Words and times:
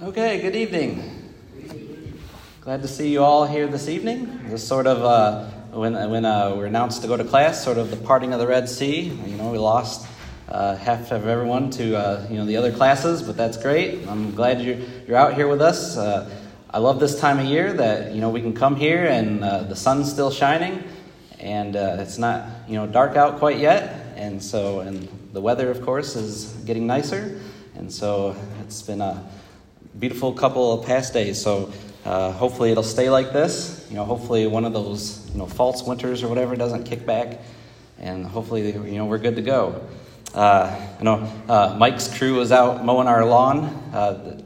Okay, 0.00 0.40
good 0.40 0.54
evening. 0.54 1.34
Glad 2.60 2.82
to 2.82 2.86
see 2.86 3.10
you 3.10 3.24
all 3.24 3.44
here 3.44 3.66
this 3.66 3.88
evening. 3.88 4.48
This 4.48 4.64
sort 4.64 4.86
of 4.86 5.02
uh, 5.02 5.46
when 5.76 5.94
when 6.08 6.24
uh, 6.24 6.54
we 6.54 6.62
are 6.62 6.66
announced 6.66 7.02
to 7.02 7.08
go 7.08 7.16
to 7.16 7.24
class, 7.24 7.64
sort 7.64 7.78
of 7.78 7.90
the 7.90 7.96
parting 7.96 8.32
of 8.32 8.38
the 8.38 8.46
Red 8.46 8.68
Sea. 8.68 9.00
You 9.00 9.36
know, 9.36 9.50
we 9.50 9.58
lost 9.58 10.06
uh, 10.48 10.76
half 10.76 11.10
of 11.10 11.26
everyone 11.26 11.70
to 11.70 11.96
uh, 11.96 12.28
you 12.30 12.36
know 12.36 12.46
the 12.46 12.56
other 12.56 12.70
classes, 12.70 13.24
but 13.24 13.36
that's 13.36 13.56
great. 13.56 14.06
I'm 14.06 14.36
glad 14.36 14.62
you're 14.62 14.76
you're 15.08 15.16
out 15.16 15.34
here 15.34 15.48
with 15.48 15.60
us. 15.60 15.96
Uh, 15.96 16.30
I 16.70 16.78
love 16.78 17.00
this 17.00 17.18
time 17.18 17.40
of 17.40 17.46
year 17.46 17.72
that 17.72 18.14
you 18.14 18.20
know 18.20 18.30
we 18.30 18.40
can 18.40 18.54
come 18.54 18.76
here 18.76 19.04
and 19.04 19.42
uh, 19.42 19.64
the 19.64 19.74
sun's 19.74 20.08
still 20.08 20.30
shining, 20.30 20.84
and 21.40 21.74
it's 21.74 22.18
not 22.18 22.46
you 22.68 22.76
know 22.76 22.86
dark 22.86 23.16
out 23.16 23.40
quite 23.40 23.58
yet, 23.58 24.14
and 24.14 24.40
so 24.40 24.78
and 24.78 25.08
the 25.32 25.40
weather, 25.40 25.72
of 25.72 25.82
course, 25.82 26.14
is 26.14 26.52
getting 26.66 26.86
nicer, 26.86 27.40
and 27.74 27.92
so 27.92 28.36
it's 28.60 28.80
been 28.80 29.00
a 29.00 29.28
beautiful 29.98 30.32
couple 30.32 30.72
of 30.72 30.86
past 30.86 31.12
days. 31.12 31.40
So 31.42 31.72
uh, 32.04 32.32
hopefully 32.32 32.70
it'll 32.70 32.82
stay 32.82 33.10
like 33.10 33.32
this. 33.32 33.86
You 33.90 33.96
know, 33.96 34.04
hopefully 34.04 34.46
one 34.46 34.64
of 34.64 34.72
those 34.72 35.28
you 35.32 35.38
know 35.38 35.46
false 35.46 35.82
winters 35.82 36.22
or 36.22 36.28
whatever 36.28 36.56
doesn't 36.56 36.84
kick 36.84 37.04
back, 37.04 37.40
and 37.98 38.24
hopefully 38.24 38.72
you 38.72 38.98
know 38.98 39.06
we're 39.06 39.18
good 39.18 39.36
to 39.36 39.42
go. 39.42 39.82
Uh, 40.34 40.78
you 40.98 41.04
know, 41.04 41.32
uh, 41.48 41.74
Mike's 41.78 42.16
crew 42.16 42.36
was 42.36 42.52
out 42.52 42.84
mowing 42.84 43.08
our 43.08 43.24
lawn. 43.24 43.64
Uh, 43.92 44.40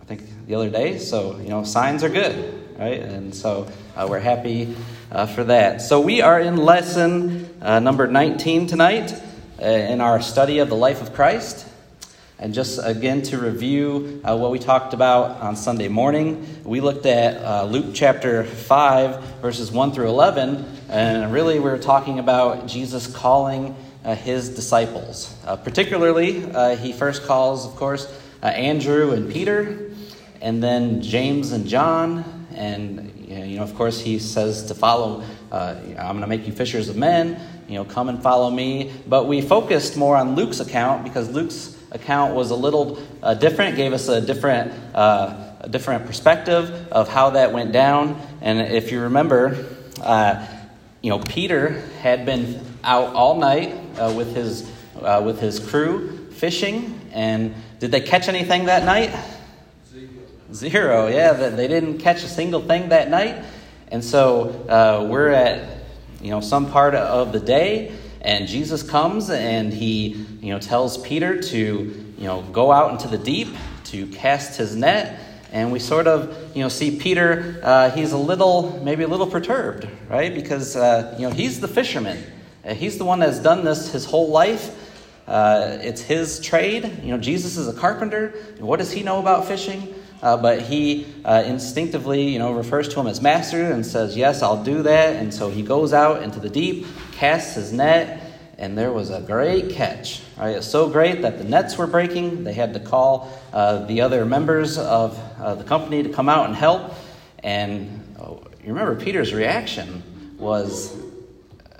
I 0.00 0.04
think 0.06 0.22
the 0.46 0.54
other 0.54 0.70
day, 0.70 0.98
so 0.98 1.38
you 1.38 1.48
know 1.48 1.64
signs 1.64 2.02
are 2.02 2.08
good, 2.08 2.78
right? 2.78 3.00
And 3.00 3.34
so 3.34 3.68
uh, 3.96 4.06
we're 4.08 4.20
happy 4.20 4.74
uh, 5.12 5.26
for 5.26 5.44
that. 5.44 5.82
So 5.82 6.00
we 6.00 6.22
are 6.22 6.40
in 6.40 6.56
lesson 6.56 7.60
number 7.60 8.06
19 8.06 8.66
tonight 8.66 9.14
in 9.58 10.00
our 10.00 10.20
study 10.20 10.58
of 10.58 10.68
the 10.68 10.76
life 10.76 11.02
of 11.02 11.14
Christ. 11.14 11.68
And 12.44 12.52
just 12.52 12.78
again 12.82 13.22
to 13.22 13.38
review 13.38 14.20
uh, 14.22 14.36
what 14.36 14.50
we 14.50 14.58
talked 14.58 14.92
about 14.92 15.40
on 15.40 15.56
Sunday 15.56 15.88
morning, 15.88 16.46
we 16.62 16.82
looked 16.82 17.06
at 17.06 17.42
uh, 17.42 17.64
Luke 17.64 17.94
chapter 17.94 18.44
5, 18.44 19.40
verses 19.40 19.72
1 19.72 19.92
through 19.92 20.08
11, 20.08 20.62
and 20.90 21.32
really 21.32 21.58
we 21.58 21.70
are 21.70 21.78
talking 21.78 22.18
about 22.18 22.66
Jesus 22.66 23.06
calling 23.06 23.74
uh, 24.04 24.14
his 24.14 24.50
disciples. 24.50 25.34
Uh, 25.46 25.56
particularly, 25.56 26.44
uh, 26.52 26.76
he 26.76 26.92
first 26.92 27.24
calls, 27.24 27.64
of 27.64 27.76
course, 27.76 28.12
uh, 28.42 28.48
Andrew 28.48 29.12
and 29.12 29.32
Peter, 29.32 29.90
and 30.42 30.62
then 30.62 31.00
James 31.00 31.52
and 31.52 31.66
John, 31.66 32.46
and 32.54 33.10
you 33.26 33.56
know, 33.56 33.62
of 33.62 33.74
course, 33.74 33.98
he 33.98 34.18
says 34.18 34.66
to 34.66 34.74
follow. 34.74 35.24
I'm 35.50 35.94
going 35.94 36.20
to 36.20 36.26
make 36.26 36.46
you 36.46 36.52
fishers 36.52 36.90
of 36.90 36.96
men. 36.96 37.40
You 37.68 37.76
know, 37.76 37.84
come 37.84 38.08
and 38.10 38.22
follow 38.22 38.50
me. 38.50 38.92
But 39.06 39.28
we 39.28 39.40
focused 39.40 39.96
more 39.96 40.16
on 40.16 40.34
Luke's 40.34 40.58
account 40.60 41.04
because 41.04 41.30
Luke's 41.30 41.73
account 41.94 42.34
was 42.34 42.50
a 42.50 42.56
little 42.56 42.98
uh, 43.22 43.34
different, 43.34 43.76
gave 43.76 43.92
us 43.92 44.08
a 44.08 44.20
different, 44.20 44.72
uh, 44.94 45.52
a 45.60 45.68
different 45.68 46.06
perspective 46.06 46.88
of 46.92 47.08
how 47.08 47.30
that 47.30 47.52
went 47.52 47.72
down. 47.72 48.20
And 48.42 48.60
if 48.60 48.92
you 48.92 49.02
remember, 49.02 49.66
uh, 50.02 50.46
you 51.00 51.10
know, 51.10 51.20
Peter 51.20 51.80
had 52.00 52.26
been 52.26 52.60
out 52.82 53.14
all 53.14 53.38
night 53.38 53.74
uh, 53.98 54.12
with, 54.16 54.34
his, 54.34 54.70
uh, 55.00 55.22
with 55.24 55.40
his 55.40 55.60
crew 55.60 56.28
fishing. 56.32 57.00
And 57.12 57.54
did 57.78 57.92
they 57.92 58.00
catch 58.00 58.28
anything 58.28 58.66
that 58.66 58.84
night? 58.84 59.14
Zero. 60.52 61.06
Yeah, 61.08 61.32
they 61.32 61.68
didn't 61.68 61.98
catch 61.98 62.22
a 62.22 62.28
single 62.28 62.60
thing 62.60 62.90
that 62.90 63.08
night. 63.08 63.44
And 63.88 64.04
so 64.04 64.50
uh, 64.68 65.06
we're 65.08 65.30
at, 65.30 65.78
you 66.20 66.30
know, 66.30 66.40
some 66.40 66.70
part 66.70 66.94
of 66.94 67.32
the 67.32 67.40
day 67.40 67.92
and 68.24 68.48
Jesus 68.48 68.82
comes 68.82 69.28
and 69.28 69.72
he, 69.72 70.26
you 70.40 70.50
know, 70.50 70.58
tells 70.58 70.96
Peter 70.98 71.40
to, 71.40 71.58
you 72.18 72.24
know, 72.24 72.42
go 72.52 72.72
out 72.72 72.90
into 72.92 73.06
the 73.06 73.18
deep 73.18 73.48
to 73.84 74.06
cast 74.06 74.56
his 74.56 74.74
net. 74.74 75.20
And 75.52 75.70
we 75.70 75.78
sort 75.78 76.08
of, 76.08 76.56
you 76.56 76.62
know, 76.62 76.68
see 76.68 76.98
Peter, 76.98 77.60
uh, 77.62 77.90
he's 77.90 78.12
a 78.12 78.18
little, 78.18 78.82
maybe 78.82 79.04
a 79.04 79.08
little 79.08 79.26
perturbed, 79.26 79.86
right? 80.08 80.34
Because, 80.34 80.74
uh, 80.74 81.14
you 81.18 81.28
know, 81.28 81.34
he's 81.34 81.60
the 81.60 81.68
fisherman. 81.68 82.24
Uh, 82.64 82.74
he's 82.74 82.98
the 82.98 83.04
one 83.04 83.20
that's 83.20 83.38
done 83.38 83.62
this 83.62 83.92
his 83.92 84.06
whole 84.06 84.30
life. 84.30 84.80
Uh, 85.28 85.78
it's 85.80 86.00
his 86.00 86.40
trade. 86.40 87.00
You 87.02 87.12
know, 87.12 87.18
Jesus 87.18 87.56
is 87.56 87.68
a 87.68 87.74
carpenter. 87.74 88.30
What 88.58 88.78
does 88.78 88.90
he 88.90 89.02
know 89.02 89.20
about 89.20 89.46
fishing? 89.46 89.94
Uh, 90.22 90.36
but 90.36 90.62
he 90.62 91.06
uh, 91.24 91.42
instinctively, 91.46 92.28
you 92.28 92.38
know, 92.38 92.52
refers 92.52 92.88
to 92.88 93.00
him 93.00 93.06
as 93.06 93.20
master 93.20 93.72
and 93.72 93.84
says, 93.84 94.16
"Yes, 94.16 94.42
I'll 94.42 94.62
do 94.62 94.82
that." 94.82 95.16
And 95.16 95.32
so 95.32 95.50
he 95.50 95.62
goes 95.62 95.92
out 95.92 96.22
into 96.22 96.40
the 96.40 96.48
deep, 96.48 96.86
casts 97.12 97.54
his 97.54 97.72
net, 97.72 98.24
and 98.58 98.78
there 98.78 98.92
was 98.92 99.10
a 99.10 99.20
great 99.20 99.70
catch. 99.70 100.22
Right? 100.36 100.62
So 100.62 100.88
great 100.88 101.22
that 101.22 101.38
the 101.38 101.44
nets 101.44 101.76
were 101.76 101.86
breaking. 101.86 102.44
They 102.44 102.52
had 102.52 102.74
to 102.74 102.80
call 102.80 103.30
uh, 103.52 103.84
the 103.86 104.00
other 104.00 104.24
members 104.24 104.78
of 104.78 105.18
uh, 105.38 105.56
the 105.56 105.64
company 105.64 106.02
to 106.02 106.08
come 106.08 106.28
out 106.28 106.46
and 106.46 106.56
help. 106.56 106.94
And 107.42 108.16
oh, 108.18 108.42
you 108.62 108.72
remember 108.72 108.94
Peter's 108.96 109.34
reaction 109.34 110.02
was 110.38 110.96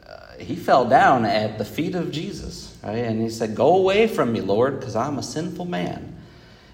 uh, 0.06 0.34
he 0.38 0.54
fell 0.54 0.84
down 0.84 1.24
at 1.24 1.58
the 1.58 1.64
feet 1.64 1.94
of 1.94 2.12
Jesus, 2.12 2.76
right? 2.82 2.98
And 2.98 3.22
he 3.22 3.30
said, 3.30 3.54
"Go 3.54 3.76
away 3.76 4.06
from 4.06 4.32
me, 4.32 4.40
Lord, 4.40 4.78
because 4.78 4.96
I'm 4.96 5.18
a 5.18 5.22
sinful 5.22 5.64
man." 5.64 6.10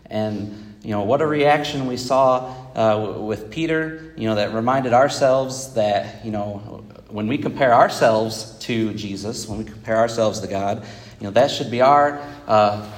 And 0.06 0.69
you 0.82 0.90
know, 0.90 1.02
what 1.02 1.20
a 1.20 1.26
reaction 1.26 1.86
we 1.86 1.96
saw 1.96 2.54
uh, 2.74 3.20
with 3.20 3.50
Peter, 3.50 4.12
you 4.16 4.28
know, 4.28 4.36
that 4.36 4.54
reminded 4.54 4.92
ourselves 4.92 5.74
that, 5.74 6.24
you 6.24 6.30
know, 6.30 6.84
when 7.08 7.26
we 7.26 7.36
compare 7.36 7.74
ourselves 7.74 8.56
to 8.60 8.94
Jesus, 8.94 9.46
when 9.46 9.58
we 9.58 9.64
compare 9.64 9.96
ourselves 9.96 10.40
to 10.40 10.46
God, 10.46 10.86
you 11.20 11.24
know, 11.24 11.32
that 11.32 11.50
should 11.50 11.70
be 11.70 11.82
our, 11.82 12.18
uh, 12.46 12.88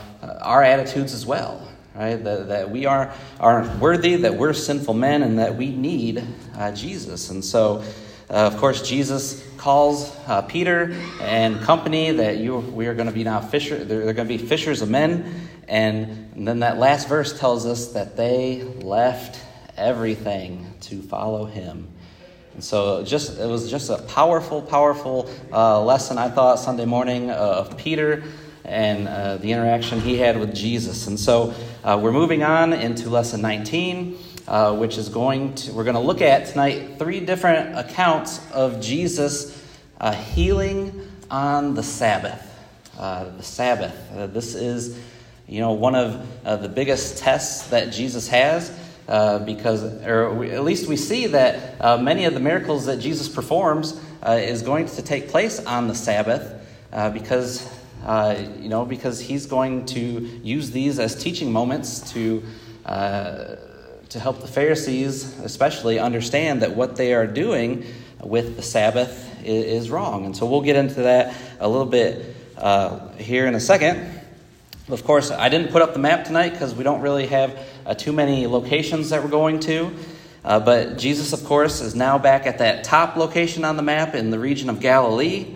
our 0.41 0.63
attitudes 0.63 1.13
as 1.13 1.27
well, 1.27 1.67
right? 1.95 2.23
That, 2.23 2.49
that 2.49 2.71
we 2.71 2.87
are, 2.87 3.13
are 3.41 3.77
worthy, 3.79 4.17
that 4.17 4.37
we're 4.37 4.53
sinful 4.53 4.95
men, 4.95 5.23
and 5.23 5.39
that 5.39 5.57
we 5.57 5.71
need 5.71 6.25
uh, 6.57 6.73
Jesus. 6.73 7.31
And 7.31 7.45
so, 7.45 7.83
uh, 8.31 8.35
of 8.35 8.59
course, 8.59 8.89
Jesus 8.89 9.47
calls 9.57 10.17
uh, 10.27 10.43
Peter 10.43 10.97
and 11.21 11.61
company 11.61 12.13
that 12.13 12.39
you, 12.39 12.59
we 12.59 12.87
are 12.87 12.95
going 12.95 13.09
to 13.09 13.15
be 13.15 13.25
now 13.25 13.41
fisher, 13.41 13.85
they're, 13.85 14.05
they're 14.05 14.15
going 14.15 14.29
to 14.29 14.39
be 14.39 14.39
fishers 14.39 14.83
of 14.83 14.91
men. 14.91 15.49
And, 15.69 16.33
and 16.35 16.47
then 16.47 16.61
that 16.61 16.79
last 16.79 17.09
verse 17.09 17.39
tells 17.39 17.67
us 17.67 17.89
that 17.93 18.17
they 18.17 18.63
left 18.63 19.41
everything 19.77 20.67
to 20.83 21.03
follow 21.03 21.45
him. 21.45 21.89
And 22.55 22.63
so 22.63 23.03
just 23.03 23.39
it 23.39 23.47
was 23.47 23.71
just 23.71 23.89
a 23.89 23.99
powerful, 24.03 24.61
powerful 24.61 25.31
uh, 25.53 25.83
lesson, 25.83 26.19
I 26.19 26.29
thought, 26.29 26.59
Sunday 26.59 26.85
morning 26.85 27.31
uh, 27.31 27.35
of 27.35 27.79
Peter 27.79 28.25
and 28.65 29.09
uh, 29.09 29.39
the 29.39 29.53
interaction 29.53 30.01
he 30.01 30.19
had 30.19 30.39
with 30.39 30.55
Jesus. 30.55 31.07
And 31.07 31.19
so 31.19 31.55
uh, 31.83 31.99
we're 32.01 32.13
moving 32.13 32.43
on 32.43 32.73
into 32.73 33.09
lesson 33.09 33.41
19, 33.41 34.19
uh, 34.47 34.77
which 34.77 34.99
is 34.99 35.09
going 35.09 35.55
to, 35.55 35.73
we're 35.73 35.85
going 35.85 35.95
to 35.95 36.01
look 36.01 36.21
at 36.21 36.47
tonight 36.47 36.99
three 36.99 37.21
different 37.21 37.79
accounts 37.79 38.41
of 38.53 38.81
Jesus 38.81 39.61
uh, 39.99 40.13
healing 40.13 41.09
on 41.31 41.75
the 41.75 41.83
Sabbath. 41.83 42.49
the 42.97 43.43
Sabbath. 43.43 44.33
this 44.35 44.55
is 44.55 44.99
you 45.49 45.61
know, 45.61 45.73
one 45.73 45.95
of 45.95 46.27
uh, 46.47 46.57
the 46.57 46.69
biggest 46.69 47.19
tests 47.19 47.69
that 47.69 47.93
Jesus 47.93 48.29
has, 48.29 48.73
uh, 49.09 49.41
because, 49.41 49.83
or 50.07 50.33
we, 50.33 50.51
at 50.51 50.65
least 50.65 50.89
we 50.89 50.97
see 50.97 51.27
that 51.27 51.81
uh, 51.81 51.99
many 51.99 52.25
of 52.25 52.35
the 52.35 52.41
miracles 52.41 52.87
that 52.87 52.99
Jesus 52.99 53.29
performs 53.29 54.01
uh, 54.27 54.33
is 54.33 54.63
going 54.63 54.87
to 54.87 55.03
take 55.03 55.29
place 55.29 55.65
on 55.67 55.89
the 55.89 55.95
Sabbath, 55.95 56.55
uh, 56.93 57.11
because, 57.11 57.69
uh, 58.05 58.41
you 58.61 58.69
know, 58.69 58.85
because 58.85 59.21
he's 59.21 59.47
going 59.47 59.85
to 59.87 60.01
use 60.01 60.71
these 60.71 60.99
as 60.99 61.15
teaching 61.23 61.53
moments 61.53 62.13
to. 62.13 62.43
to 64.13 64.21
help 64.21 64.43
the 64.43 64.47
Pharisees, 64.47 65.39
especially, 65.41 65.99
understand 65.99 66.61
that 66.61 66.77
what 66.77 66.97
they 66.97 67.15
are 67.15 67.27
doing 67.27 67.83
with 68.23 68.57
the 68.57 68.63
Sabbath 68.63 69.43
is, 69.43 69.85
is 69.85 69.91
wrong. 69.91 70.27
And 70.27 70.37
so 70.37 70.45
we'll 70.45 70.61
get 70.61 70.77
into 70.77 71.03
that 71.05 71.35
a 71.61 71.67
little 71.67 71.87
bit 71.87 72.37
here 73.17 73.47
in 73.47 73.55
a 73.55 73.61
second. 73.61 74.22
Of 74.89 75.05
course, 75.05 75.31
I 75.31 75.49
didn't 75.49 75.71
put 75.71 75.81
up 75.81 75.93
the 75.93 76.01
map 76.01 76.25
tonight 76.25 76.51
because 76.51 76.75
we 76.75 76.83
don't 76.83 77.03
really 77.03 77.29
have 77.29 77.57
uh, 77.87 77.95
too 77.95 78.13
many 78.13 78.49
locations 78.49 79.11
that 79.11 79.23
we're 79.23 79.31
going 79.31 79.61
to. 79.61 79.95
Uh, 80.45 80.59
but 80.59 80.99
Jesus, 80.99 81.33
of 81.33 81.45
course, 81.45 81.81
is 81.81 81.95
now 81.95 82.19
back 82.19 82.49
at 82.49 82.59
that 82.59 82.83
top 82.83 83.15
location 83.15 83.65
on 83.65 83.77
the 83.77 83.83
map 83.83 84.17
in 84.17 84.31
the 84.31 84.41
region 84.41 84.69
of 84.69 84.81
Galilee. 84.81 85.55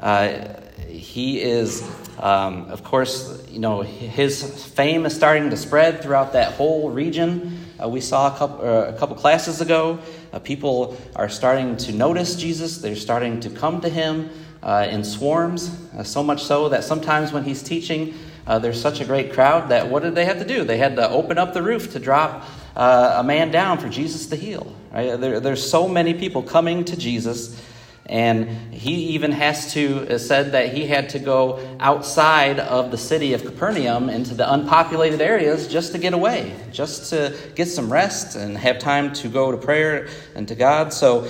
Uh, 0.00 0.56
he 0.88 1.40
is, 1.40 1.88
um, 2.18 2.68
of 2.68 2.82
course, 2.82 3.46
you 3.48 3.60
know, 3.60 3.82
his 3.82 4.42
fame 4.66 5.06
is 5.06 5.14
starting 5.14 5.50
to 5.50 5.56
spread 5.56 6.02
throughout 6.02 6.32
that 6.32 6.54
whole 6.54 6.90
region. 6.90 7.56
Uh, 7.80 7.88
we 7.88 8.00
saw 8.00 8.34
a 8.34 8.36
couple, 8.36 8.66
uh, 8.66 8.88
a 8.88 8.92
couple 8.94 9.14
classes 9.14 9.60
ago. 9.60 10.00
Uh, 10.32 10.40
people 10.40 10.96
are 11.14 11.28
starting 11.28 11.76
to 11.76 11.92
notice 11.92 12.34
Jesus, 12.34 12.78
they're 12.78 12.96
starting 12.96 13.38
to 13.38 13.50
come 13.50 13.80
to 13.82 13.88
him 13.88 14.30
in 14.64 15.04
swarms, 15.04 15.78
so 16.02 16.24
much 16.24 16.42
so 16.42 16.70
that 16.70 16.82
sometimes 16.82 17.32
when 17.32 17.44
he's 17.44 17.62
teaching, 17.62 18.14
uh, 18.46 18.58
there's 18.58 18.80
such 18.80 19.00
a 19.00 19.04
great 19.04 19.32
crowd 19.32 19.70
that 19.70 19.88
what 19.88 20.02
did 20.02 20.14
they 20.14 20.24
have 20.24 20.38
to 20.38 20.44
do? 20.44 20.64
They 20.64 20.78
had 20.78 20.96
to 20.96 21.08
open 21.08 21.38
up 21.38 21.54
the 21.54 21.62
roof 21.62 21.92
to 21.92 21.98
drop 21.98 22.44
uh, 22.76 23.16
a 23.16 23.24
man 23.24 23.50
down 23.50 23.78
for 23.78 23.88
Jesus 23.88 24.26
to 24.26 24.36
heal. 24.36 24.74
Right? 24.92 25.18
There, 25.18 25.40
there's 25.40 25.68
so 25.68 25.88
many 25.88 26.14
people 26.14 26.42
coming 26.42 26.84
to 26.84 26.96
Jesus, 26.96 27.58
And 28.06 28.74
he 28.74 29.14
even 29.14 29.32
has 29.32 29.72
to, 29.72 30.18
said 30.18 30.52
that 30.52 30.74
he 30.74 30.86
had 30.86 31.08
to 31.10 31.18
go 31.18 31.76
outside 31.80 32.60
of 32.60 32.90
the 32.90 32.98
city 32.98 33.32
of 33.32 33.44
Capernaum 33.44 34.10
into 34.10 34.34
the 34.34 34.52
unpopulated 34.52 35.22
areas 35.22 35.66
just 35.68 35.92
to 35.92 35.98
get 35.98 36.12
away, 36.12 36.54
just 36.70 37.08
to 37.10 37.34
get 37.54 37.66
some 37.66 37.90
rest 37.90 38.36
and 38.36 38.58
have 38.58 38.78
time 38.78 39.14
to 39.14 39.28
go 39.28 39.50
to 39.50 39.56
prayer 39.56 40.08
and 40.34 40.46
to 40.48 40.54
God. 40.54 40.92
So 40.92 41.26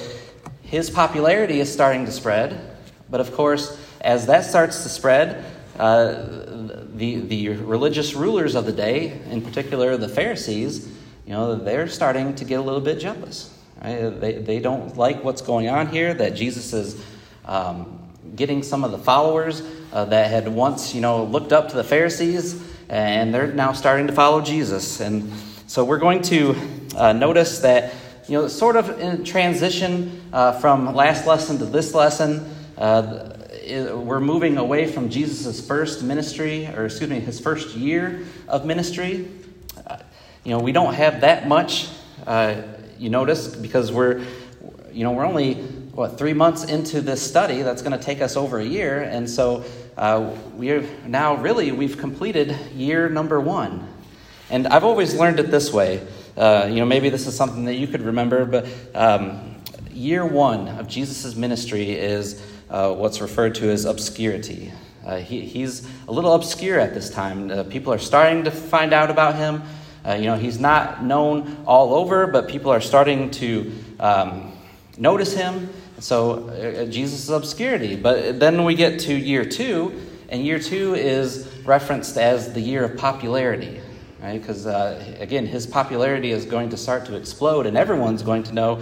his 0.62 0.90
popularity 0.90 1.60
is 1.60 1.72
starting 1.72 2.06
to 2.06 2.12
spread. 2.12 2.76
But 3.08 3.20
of 3.20 3.32
course, 3.34 3.80
as 4.00 4.26
that 4.26 4.44
starts 4.44 4.82
to 4.82 4.88
spread, 4.88 5.44
uh, 5.78 6.46
the, 6.94 7.20
the 7.20 7.48
religious 7.50 8.14
rulers 8.14 8.54
of 8.54 8.66
the 8.66 8.72
day, 8.72 9.20
in 9.30 9.42
particular 9.42 9.96
the 9.96 10.08
Pharisees, 10.08 10.88
you 11.26 11.32
know, 11.32 11.54
they're 11.56 11.88
starting 11.88 12.34
to 12.36 12.44
get 12.44 12.60
a 12.60 12.62
little 12.62 12.80
bit 12.80 12.98
jealous. 13.00 13.50
Right? 13.82 14.08
They, 14.20 14.32
they 14.34 14.60
don't 14.60 14.96
like 14.96 15.24
what's 15.24 15.42
going 15.42 15.68
on 15.68 15.88
here, 15.88 16.14
that 16.14 16.34
Jesus 16.34 16.72
is 16.72 17.02
um, 17.44 17.98
getting 18.36 18.62
some 18.62 18.84
of 18.84 18.90
the 18.90 18.98
followers 18.98 19.62
uh, 19.92 20.04
that 20.06 20.30
had 20.30 20.48
once, 20.48 20.94
you 20.94 21.00
know, 21.00 21.24
looked 21.24 21.52
up 21.52 21.68
to 21.70 21.76
the 21.76 21.84
Pharisees, 21.84 22.62
and 22.88 23.34
they're 23.34 23.52
now 23.52 23.72
starting 23.72 24.06
to 24.06 24.12
follow 24.12 24.40
Jesus. 24.40 25.00
And 25.00 25.32
so 25.66 25.84
we're 25.84 25.98
going 25.98 26.22
to 26.22 26.54
uh, 26.96 27.12
notice 27.12 27.60
that, 27.60 27.94
you 28.28 28.40
know, 28.40 28.48
sort 28.48 28.76
of 28.76 28.98
in 29.00 29.24
transition 29.24 30.22
uh, 30.32 30.52
from 30.60 30.94
last 30.94 31.26
lesson 31.26 31.58
to 31.58 31.64
this 31.64 31.94
lesson, 31.94 32.54
uh, 32.78 33.33
we're 33.66 34.20
moving 34.20 34.58
away 34.58 34.86
from 34.90 35.08
Jesus' 35.08 35.66
first 35.66 36.02
ministry, 36.02 36.66
or 36.66 36.86
excuse 36.86 37.08
me, 37.08 37.20
his 37.20 37.40
first 37.40 37.76
year 37.76 38.24
of 38.48 38.66
ministry. 38.66 39.28
Uh, 39.86 39.98
you 40.44 40.50
know, 40.50 40.60
we 40.60 40.72
don't 40.72 40.94
have 40.94 41.22
that 41.22 41.48
much, 41.48 41.88
uh, 42.26 42.62
you 42.98 43.10
notice, 43.10 43.54
because 43.54 43.90
we're, 43.90 44.24
you 44.92 45.04
know, 45.04 45.12
we're 45.12 45.26
only, 45.26 45.54
what, 45.54 46.18
three 46.18 46.34
months 46.34 46.64
into 46.64 47.00
this 47.00 47.22
study 47.22 47.62
that's 47.62 47.82
going 47.82 47.98
to 47.98 48.04
take 48.04 48.20
us 48.20 48.36
over 48.36 48.58
a 48.58 48.64
year. 48.64 49.02
And 49.02 49.28
so 49.28 49.64
uh, 49.96 50.36
we're 50.54 50.86
now 51.06 51.36
really, 51.36 51.72
we've 51.72 51.98
completed 51.98 52.56
year 52.74 53.08
number 53.08 53.40
one. 53.40 53.88
And 54.50 54.66
I've 54.66 54.84
always 54.84 55.14
learned 55.14 55.40
it 55.40 55.50
this 55.50 55.72
way. 55.72 56.06
Uh, 56.36 56.66
you 56.68 56.76
know, 56.76 56.86
maybe 56.86 57.08
this 57.08 57.26
is 57.26 57.36
something 57.36 57.64
that 57.64 57.76
you 57.76 57.86
could 57.86 58.02
remember, 58.02 58.44
but 58.44 58.68
um, 58.94 59.54
year 59.90 60.26
one 60.26 60.68
of 60.68 60.88
Jesus' 60.88 61.34
ministry 61.36 61.92
is 61.92 62.42
uh, 62.74 62.92
what's 62.92 63.20
referred 63.20 63.54
to 63.54 63.70
as 63.70 63.84
obscurity. 63.84 64.72
Uh, 65.06 65.18
he, 65.18 65.42
he's 65.42 65.88
a 66.08 66.12
little 66.12 66.34
obscure 66.34 66.80
at 66.80 66.92
this 66.92 67.08
time. 67.08 67.48
Uh, 67.48 67.62
people 67.62 67.92
are 67.92 68.00
starting 68.00 68.42
to 68.42 68.50
find 68.50 68.92
out 68.92 69.10
about 69.10 69.36
him. 69.36 69.62
Uh, 70.04 70.14
you 70.14 70.24
know, 70.24 70.34
he's 70.34 70.58
not 70.58 71.04
known 71.04 71.56
all 71.66 71.94
over, 71.94 72.26
but 72.26 72.48
people 72.48 72.72
are 72.72 72.80
starting 72.80 73.30
to 73.30 73.72
um, 74.00 74.52
notice 74.98 75.34
him. 75.34 75.70
So 76.00 76.48
uh, 76.48 76.86
Jesus' 76.86 77.22
is 77.22 77.30
obscurity. 77.30 77.94
But 77.94 78.40
then 78.40 78.64
we 78.64 78.74
get 78.74 78.98
to 79.00 79.14
year 79.14 79.44
two, 79.44 80.00
and 80.28 80.44
year 80.44 80.58
two 80.58 80.96
is 80.96 81.46
referenced 81.64 82.16
as 82.16 82.54
the 82.54 82.60
year 82.60 82.82
of 82.82 82.96
popularity. 82.96 83.80
Right? 84.20 84.40
Because, 84.40 84.66
uh, 84.66 85.16
again, 85.20 85.46
his 85.46 85.64
popularity 85.64 86.32
is 86.32 86.44
going 86.44 86.70
to 86.70 86.76
start 86.76 87.06
to 87.06 87.14
explode, 87.14 87.66
and 87.66 87.76
everyone's 87.76 88.22
going 88.22 88.42
to 88.44 88.52
know 88.52 88.80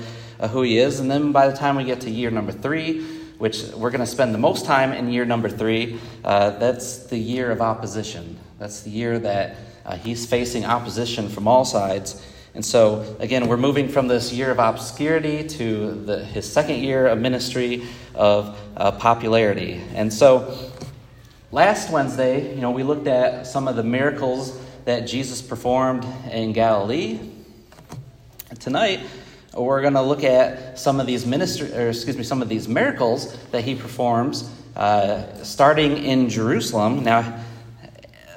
who 0.49 0.63
he 0.63 0.79
is. 0.79 0.99
And 0.99 1.11
then 1.11 1.31
by 1.31 1.47
the 1.47 1.57
time 1.57 1.77
we 1.77 1.85
get 1.85 2.01
to 2.03 2.11
year 2.11 2.31
number 2.31 2.53
three, 2.53 3.22
which 3.43 3.65
we're 3.75 3.91
going 3.91 3.99
to 3.99 4.07
spend 4.07 4.33
the 4.33 4.39
most 4.39 4.65
time 4.65 4.93
in 4.93 5.11
year 5.11 5.25
number 5.25 5.49
three. 5.49 5.99
Uh, 6.25 6.51
that's 6.61 6.99
the 7.07 7.19
year 7.19 7.51
of 7.51 7.61
opposition. 7.61 8.39
That's 8.61 8.83
the 8.83 8.91
year 8.91 9.19
that 9.19 9.57
uh, 9.85 9.97
he's 9.97 10.25
facing 10.25 10.65
opposition 10.65 11.29
from 11.29 11.49
all 11.49 11.65
sides. 11.65 12.25
And 12.55 12.65
so, 12.65 13.17
again, 13.19 13.49
we're 13.49 13.57
moving 13.57 13.89
from 13.89 14.07
this 14.07 14.33
year 14.33 14.53
of 14.53 14.61
obscurity 14.61 15.43
to 15.59 15.91
the, 15.91 16.25
his 16.25 16.49
second 16.53 16.85
year 16.85 17.09
of 17.09 17.19
ministry 17.19 17.83
of 18.15 18.57
uh, 18.77 18.93
popularity. 18.93 19.81
And 19.93 20.13
so, 20.13 20.71
last 21.51 21.91
Wednesday, 21.91 22.55
you 22.55 22.61
know, 22.61 22.71
we 22.71 22.85
looked 22.85 23.09
at 23.09 23.49
some 23.49 23.67
of 23.67 23.75
the 23.75 23.83
miracles 23.83 24.57
that 24.85 25.01
Jesus 25.09 25.43
performed 25.43 26.07
in 26.31 26.53
Galilee. 26.53 27.19
Tonight, 28.61 29.01
we're 29.55 29.83
going 29.83 29.95
to 29.95 30.03
look 30.03 30.25
at 30.25 30.79
some 30.79 31.01
of 31.01 31.07
these 31.07 31.27
ministry, 31.27 31.73
or 31.75 31.89
excuse 31.89 32.17
me, 32.17 32.23
some 32.23 32.41
of 32.41 32.49
these 32.49 32.69
miracles 32.69 33.37
that 33.51 33.65
he 33.65 33.75
performs, 33.75 34.51
uh, 34.77 35.45
starting 35.45 35.99
in 35.99 36.31
Jerusalem. 36.31 37.05
Now, 37.05 37.41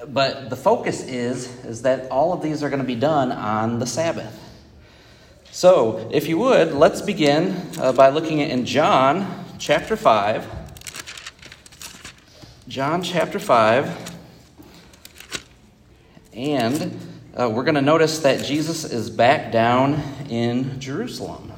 but 0.07 0.49
the 0.49 0.55
focus 0.55 1.03
is 1.03 1.47
is 1.65 1.81
that 1.83 2.11
all 2.11 2.33
of 2.33 2.41
these 2.41 2.61
are 2.61 2.69
going 2.69 2.81
to 2.81 2.85
be 2.85 2.95
done 2.95 3.31
on 3.31 3.79
the 3.79 3.87
Sabbath. 3.87 4.41
So, 5.51 6.09
if 6.11 6.27
you 6.27 6.37
would, 6.37 6.73
let's 6.73 7.01
begin 7.01 7.55
uh, 7.79 7.93
by 7.93 8.09
looking 8.09 8.41
at 8.41 8.49
in 8.49 8.65
John 8.65 9.45
chapter 9.57 9.95
five. 9.95 10.45
John 12.67 13.01
chapter 13.01 13.39
five, 13.39 14.13
and 16.33 17.14
uh, 17.37 17.49
we're 17.49 17.63
going 17.63 17.75
to 17.75 17.81
notice 17.81 18.19
that 18.19 18.45
Jesus 18.45 18.85
is 18.85 19.09
back 19.09 19.51
down 19.51 20.01
in 20.29 20.79
Jerusalem. 20.79 21.51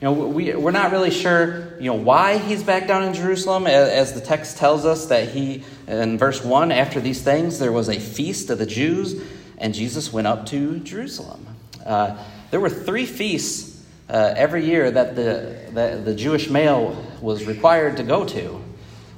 You 0.00 0.04
know, 0.06 0.12
we, 0.12 0.54
we're 0.54 0.70
not 0.70 0.92
really 0.92 1.10
sure, 1.10 1.76
you 1.78 1.90
know, 1.90 1.94
why 1.94 2.38
he's 2.38 2.62
back 2.62 2.86
down 2.86 3.02
in 3.02 3.12
Jerusalem, 3.12 3.66
as, 3.66 4.14
the 4.14 4.20
text 4.20 4.56
tells 4.56 4.86
us 4.86 5.06
that 5.06 5.28
he, 5.28 5.64
in 5.86 6.16
verse 6.16 6.42
1, 6.42 6.72
after 6.72 7.00
these 7.00 7.20
things, 7.20 7.58
there 7.58 7.72
was 7.72 7.88
a 7.88 7.98
feast 7.98 8.48
of 8.48 8.58
the 8.58 8.64
Jews, 8.64 9.20
and 9.58 9.74
Jesus 9.74 10.10
went 10.12 10.26
up 10.26 10.46
to 10.46 10.78
Jerusalem. 10.78 11.46
Uh, 11.84 12.16
there 12.50 12.60
were 12.60 12.70
three 12.70 13.06
feasts 13.06 13.84
uh, 14.08 14.32
every 14.36 14.64
year 14.64 14.90
that 14.90 15.16
the, 15.16 15.58
that 15.72 16.04
the 16.06 16.14
Jewish 16.14 16.48
male 16.48 17.04
was 17.20 17.44
required 17.44 17.98
to 17.98 18.04
go 18.04 18.24
to. 18.24 18.62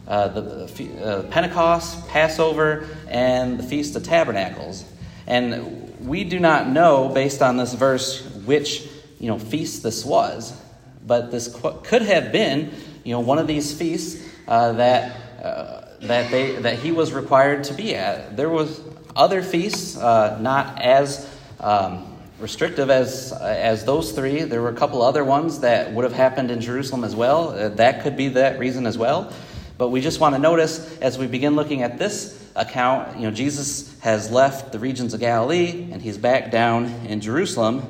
Uh, 0.08 0.28
the, 0.28 0.40
the 0.66 1.04
uh, 1.04 1.22
Pentecost, 1.24 2.08
Passover, 2.08 2.88
and 3.06 3.58
the 3.58 3.62
Feast 3.62 3.94
of 3.94 4.02
Tabernacles. 4.02 4.89
And 5.30 5.96
we 6.00 6.24
do 6.24 6.40
not 6.40 6.68
know, 6.68 7.08
based 7.08 7.40
on 7.40 7.56
this 7.56 7.72
verse, 7.72 8.20
which 8.44 8.88
you 9.20 9.28
know 9.28 9.38
feast 9.38 9.84
this 9.84 10.04
was, 10.04 10.60
but 11.06 11.30
this 11.30 11.56
could 11.84 12.02
have 12.02 12.32
been 12.32 12.72
you 13.04 13.12
know 13.12 13.20
one 13.20 13.38
of 13.38 13.46
these 13.46 13.72
feasts 13.72 14.20
uh, 14.48 14.72
that 14.72 15.16
uh, 15.40 15.82
that 16.00 16.32
they 16.32 16.56
that 16.56 16.80
he 16.80 16.90
was 16.90 17.12
required 17.12 17.62
to 17.64 17.74
be 17.74 17.94
at. 17.94 18.36
There 18.36 18.50
was 18.50 18.80
other 19.14 19.40
feasts, 19.40 19.96
uh, 19.96 20.36
not 20.40 20.82
as 20.82 21.32
um, 21.60 22.18
restrictive 22.40 22.90
as 22.90 23.32
as 23.32 23.84
those 23.84 24.10
three. 24.10 24.42
There 24.42 24.60
were 24.60 24.70
a 24.70 24.74
couple 24.74 25.00
other 25.00 25.22
ones 25.22 25.60
that 25.60 25.92
would 25.92 26.02
have 26.02 26.12
happened 26.12 26.50
in 26.50 26.60
Jerusalem 26.60 27.04
as 27.04 27.14
well. 27.14 27.50
Uh, 27.50 27.68
that 27.68 28.02
could 28.02 28.16
be 28.16 28.30
that 28.30 28.58
reason 28.58 28.84
as 28.84 28.98
well. 28.98 29.32
But 29.78 29.90
we 29.90 30.00
just 30.00 30.18
want 30.18 30.34
to 30.34 30.40
notice 30.40 30.98
as 30.98 31.18
we 31.18 31.28
begin 31.28 31.54
looking 31.54 31.82
at 31.82 32.00
this 32.00 32.39
account, 32.56 33.16
you 33.16 33.22
know, 33.22 33.30
Jesus 33.30 33.98
has 34.00 34.30
left 34.30 34.72
the 34.72 34.78
regions 34.78 35.14
of 35.14 35.20
Galilee 35.20 35.88
and 35.92 36.02
he's 36.02 36.18
back 36.18 36.50
down 36.50 36.86
in 37.06 37.20
Jerusalem. 37.20 37.88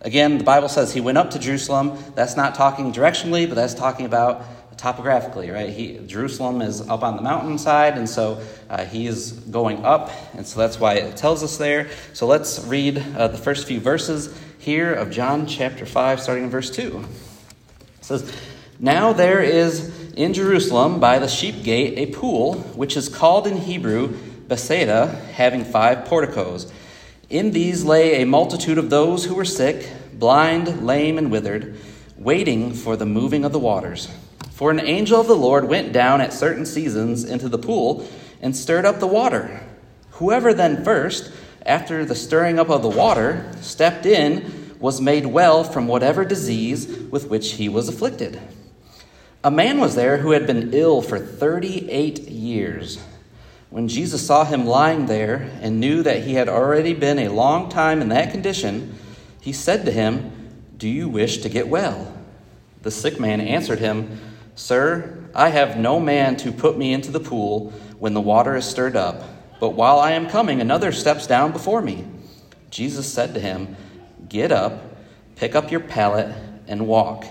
Again, 0.00 0.38
the 0.38 0.44
Bible 0.44 0.68
says 0.68 0.92
he 0.92 1.00
went 1.00 1.16
up 1.16 1.30
to 1.30 1.38
Jerusalem. 1.38 1.98
That's 2.14 2.36
not 2.36 2.54
talking 2.54 2.92
directionally, 2.92 3.48
but 3.48 3.54
that's 3.54 3.74
talking 3.74 4.04
about 4.04 4.44
topographically, 4.76 5.50
right? 5.50 5.70
He, 5.70 5.98
Jerusalem 6.06 6.60
is 6.60 6.86
up 6.88 7.02
on 7.02 7.16
the 7.16 7.22
mountainside, 7.22 7.96
and 7.96 8.08
so 8.08 8.42
uh, 8.68 8.84
he 8.84 9.06
is 9.06 9.32
going 9.32 9.84
up, 9.84 10.10
and 10.34 10.46
so 10.46 10.60
that's 10.60 10.78
why 10.78 10.94
it 10.94 11.16
tells 11.16 11.42
us 11.42 11.56
there. 11.56 11.88
So 12.12 12.26
let's 12.26 12.62
read 12.64 12.98
uh, 13.16 13.28
the 13.28 13.38
first 13.38 13.66
few 13.66 13.80
verses 13.80 14.36
here 14.58 14.92
of 14.92 15.10
John 15.10 15.46
chapter 15.46 15.86
5, 15.86 16.20
starting 16.20 16.44
in 16.44 16.50
verse 16.50 16.70
2. 16.70 16.98
It 17.00 18.04
says, 18.04 18.32
Now 18.78 19.12
there 19.12 19.42
is 19.42 20.03
in 20.16 20.32
Jerusalem 20.32 21.00
by 21.00 21.18
the 21.18 21.28
sheep 21.28 21.62
gate 21.62 21.98
a 21.98 22.12
pool, 22.12 22.54
which 22.74 22.96
is 22.96 23.08
called 23.08 23.46
in 23.46 23.56
Hebrew 23.56 24.16
Bethesda, 24.48 25.08
having 25.34 25.64
five 25.64 26.04
porticos. 26.04 26.72
In 27.30 27.50
these 27.50 27.84
lay 27.84 28.22
a 28.22 28.26
multitude 28.26 28.78
of 28.78 28.90
those 28.90 29.24
who 29.24 29.34
were 29.34 29.44
sick, 29.44 29.90
blind, 30.12 30.86
lame, 30.86 31.18
and 31.18 31.30
withered, 31.30 31.78
waiting 32.16 32.72
for 32.72 32.96
the 32.96 33.06
moving 33.06 33.44
of 33.44 33.52
the 33.52 33.58
waters. 33.58 34.08
For 34.52 34.70
an 34.70 34.80
angel 34.80 35.20
of 35.20 35.26
the 35.26 35.36
Lord 35.36 35.64
went 35.64 35.92
down 35.92 36.20
at 36.20 36.32
certain 36.32 36.64
seasons 36.64 37.24
into 37.24 37.48
the 37.48 37.58
pool 37.58 38.08
and 38.40 38.54
stirred 38.54 38.84
up 38.84 39.00
the 39.00 39.06
water. 39.06 39.60
Whoever 40.12 40.54
then 40.54 40.84
first, 40.84 41.32
after 41.66 42.04
the 42.04 42.14
stirring 42.14 42.58
up 42.58 42.70
of 42.70 42.82
the 42.82 42.88
water, 42.88 43.50
stepped 43.60 44.06
in, 44.06 44.76
was 44.78 45.00
made 45.00 45.26
well 45.26 45.64
from 45.64 45.88
whatever 45.88 46.24
disease 46.24 46.86
with 47.10 47.28
which 47.28 47.52
he 47.52 47.68
was 47.68 47.88
afflicted. 47.88 48.40
A 49.44 49.50
man 49.50 49.78
was 49.78 49.94
there 49.94 50.16
who 50.16 50.30
had 50.30 50.46
been 50.46 50.72
ill 50.72 51.02
for 51.02 51.18
38 51.18 52.20
years. 52.30 52.98
When 53.68 53.88
Jesus 53.88 54.26
saw 54.26 54.46
him 54.46 54.64
lying 54.64 55.04
there 55.04 55.50
and 55.60 55.78
knew 55.78 56.02
that 56.02 56.22
he 56.22 56.32
had 56.32 56.48
already 56.48 56.94
been 56.94 57.18
a 57.18 57.28
long 57.28 57.68
time 57.68 58.00
in 58.00 58.08
that 58.08 58.30
condition, 58.30 58.98
he 59.42 59.52
said 59.52 59.84
to 59.84 59.90
him, 59.90 60.32
Do 60.78 60.88
you 60.88 61.10
wish 61.10 61.38
to 61.42 61.50
get 61.50 61.68
well? 61.68 62.16
The 62.80 62.90
sick 62.90 63.20
man 63.20 63.42
answered 63.42 63.80
him, 63.80 64.18
Sir, 64.54 65.28
I 65.34 65.50
have 65.50 65.76
no 65.76 66.00
man 66.00 66.38
to 66.38 66.50
put 66.50 66.78
me 66.78 66.94
into 66.94 67.12
the 67.12 67.20
pool 67.20 67.70
when 67.98 68.14
the 68.14 68.22
water 68.22 68.56
is 68.56 68.64
stirred 68.64 68.96
up, 68.96 69.24
but 69.60 69.74
while 69.74 69.98
I 69.98 70.12
am 70.12 70.26
coming, 70.26 70.62
another 70.62 70.90
steps 70.90 71.26
down 71.26 71.52
before 71.52 71.82
me. 71.82 72.06
Jesus 72.70 73.12
said 73.12 73.34
to 73.34 73.40
him, 73.40 73.76
Get 74.26 74.52
up, 74.52 74.96
pick 75.36 75.54
up 75.54 75.70
your 75.70 75.80
pallet, 75.80 76.34
and 76.66 76.86
walk. 76.86 77.26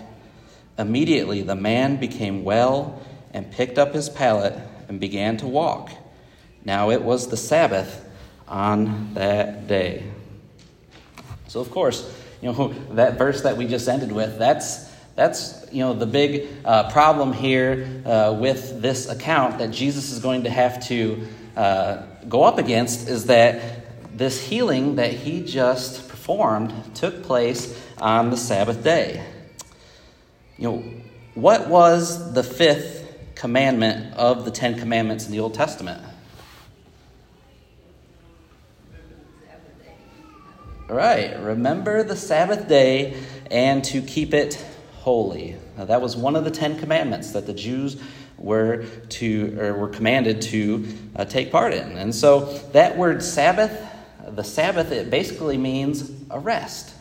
Immediately 0.78 1.42
the 1.44 1.56
man 1.56 1.98
became 1.98 2.44
well 2.44 3.02
and 3.32 3.52
picked 3.52 3.78
up 3.78 3.94
his 3.94 4.10
pallet 4.10 4.54
and 4.88 5.00
began 5.00 5.38
to 5.38 5.48
walk. 5.48 5.92
Now 6.66 6.92
it 6.92 7.02
was 7.02 7.28
the 7.28 7.38
Sabbath 7.38 8.04
on 8.48 9.14
that 9.14 9.68
day. 9.68 10.04
So, 11.48 11.60
of 11.60 11.70
course, 11.72 12.12
you 12.42 12.52
know, 12.52 12.68
that 12.92 13.18
verse 13.18 13.42
that 13.42 13.58
we 13.58 13.68
just 13.68 13.88
ended 13.88 14.12
with, 14.12 14.38
that's, 14.38 14.90
that's 15.16 15.66
you 15.72 15.80
know, 15.80 15.94
the 15.94 16.06
big 16.06 16.48
uh, 16.66 16.92
problem 16.92 17.34
here 17.34 18.02
uh, 18.06 18.36
with 18.40 18.82
this 18.82 19.10
account 19.10 19.60
that 19.60 19.72
Jesus 19.72 20.12
is 20.12 20.20
going 20.20 20.44
to 20.44 20.50
have 20.50 20.86
to 20.88 21.28
uh, 21.56 22.04
go 22.28 22.44
up 22.44 22.58
against 22.58 23.08
is 23.08 23.28
that 23.28 23.84
this 24.18 24.42
healing 24.42 24.96
that 24.96 25.12
he 25.12 25.44
just 25.44 26.08
performed 26.10 26.74
took 26.96 27.24
place 27.24 27.80
on 28.00 28.30
the 28.30 28.38
Sabbath 28.38 28.84
day. 28.84 29.24
You 30.64 30.72
know, 30.72 30.84
what 31.34 31.68
was 31.68 32.32
the 32.32 32.42
fifth 32.42 33.36
commandment 33.36 34.16
of 34.16 34.46
the 34.46 34.52
Ten 34.52 34.80
Commandments 34.80 35.26
in 35.26 35.34
the 35.34 35.42
Old 35.42 35.56
Testament? 35.56 36.02
All 40.90 40.96
right, 40.96 41.38
remember 41.42 42.04
the 42.04 42.16
Sabbath 42.16 42.70
day 42.70 43.22
and 43.52 43.84
to 43.84 44.02
keep 44.02 44.34
it 44.34 44.66
holy. 45.00 45.58
Now, 45.78 45.84
that 45.84 46.02
was 46.02 46.16
one 46.16 46.38
of 46.38 46.46
the 46.46 46.52
Ten 46.52 46.80
Commandments 46.80 47.34
that 47.34 47.46
the 47.46 47.54
Jews 47.54 48.02
were 48.38 48.86
to 49.10 49.60
or 49.60 49.74
were 49.74 49.90
commanded 49.90 50.42
to 50.44 50.88
uh, 51.18 51.26
take 51.26 51.52
part 51.52 51.74
in. 51.74 51.98
And 51.98 52.16
so 52.16 52.58
that 52.72 52.98
word 52.98 53.22
Sabbath, 53.22 53.86
the 54.30 54.46
Sabbath, 54.46 54.94
it 54.94 55.10
basically 55.10 55.58
means 55.58 56.10
a 56.30 56.40
rest. 56.40 56.93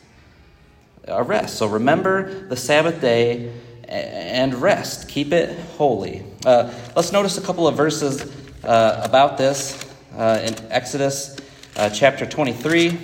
A 1.08 1.22
rest. 1.22 1.56
So 1.56 1.66
remember 1.66 2.46
the 2.46 2.56
Sabbath 2.56 3.00
day 3.00 3.52
and 3.88 4.54
rest. 4.54 5.08
Keep 5.08 5.32
it 5.32 5.58
holy. 5.76 6.22
Uh, 6.46 6.72
let's 6.94 7.10
notice 7.10 7.38
a 7.38 7.40
couple 7.40 7.66
of 7.66 7.76
verses 7.76 8.22
uh, 8.62 9.02
about 9.04 9.36
this 9.36 9.84
uh, 10.16 10.40
in 10.44 10.54
Exodus 10.70 11.36
uh, 11.76 11.90
chapter 11.90 12.24
23. 12.24 12.96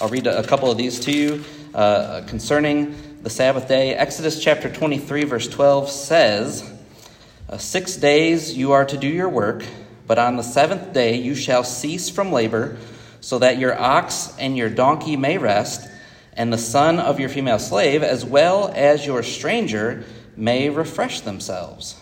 I'll 0.00 0.08
read 0.08 0.26
a 0.26 0.42
couple 0.42 0.70
of 0.70 0.76
these 0.76 0.98
to 1.00 1.12
you 1.12 1.44
uh, 1.72 2.22
concerning 2.26 3.22
the 3.22 3.30
Sabbath 3.30 3.68
day. 3.68 3.94
Exodus 3.94 4.42
chapter 4.42 4.68
23, 4.68 5.22
verse 5.24 5.46
12 5.46 5.88
says, 5.88 6.68
uh, 7.48 7.58
Six 7.58 7.96
days 7.96 8.56
you 8.56 8.72
are 8.72 8.84
to 8.84 8.96
do 8.96 9.06
your 9.08 9.28
work, 9.28 9.64
but 10.08 10.18
on 10.18 10.36
the 10.36 10.42
seventh 10.42 10.92
day 10.92 11.16
you 11.16 11.36
shall 11.36 11.62
cease 11.62 12.10
from 12.10 12.32
labor, 12.32 12.76
so 13.26 13.40
that 13.40 13.58
your 13.58 13.76
ox 13.76 14.32
and 14.38 14.56
your 14.56 14.70
donkey 14.70 15.16
may 15.16 15.36
rest, 15.36 15.90
and 16.34 16.52
the 16.52 16.58
son 16.58 17.00
of 17.00 17.18
your 17.18 17.28
female 17.28 17.58
slave, 17.58 18.04
as 18.04 18.24
well 18.24 18.70
as 18.72 19.04
your 19.04 19.24
stranger, 19.24 20.04
may 20.36 20.70
refresh 20.70 21.22
themselves. 21.22 21.96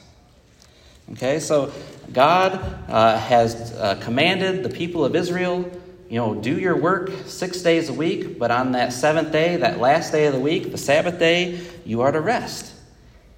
Okay, 1.12 1.40
so 1.40 1.72
God 2.12 2.52
uh, 2.90 3.16
has 3.16 3.72
uh, 3.72 3.94
commanded 4.02 4.64
the 4.64 4.68
people 4.68 5.02
of 5.02 5.16
Israel 5.16 5.70
you 6.10 6.18
know, 6.18 6.34
do 6.34 6.58
your 6.58 6.76
work 6.76 7.10
six 7.24 7.62
days 7.62 7.88
a 7.88 7.94
week, 7.94 8.38
but 8.38 8.50
on 8.50 8.72
that 8.72 8.92
seventh 8.92 9.32
day, 9.32 9.56
that 9.56 9.80
last 9.80 10.12
day 10.12 10.26
of 10.26 10.34
the 10.34 10.40
week, 10.40 10.72
the 10.72 10.78
Sabbath 10.78 11.18
day, 11.18 11.58
you 11.86 12.02
are 12.02 12.12
to 12.12 12.20
rest. 12.20 12.70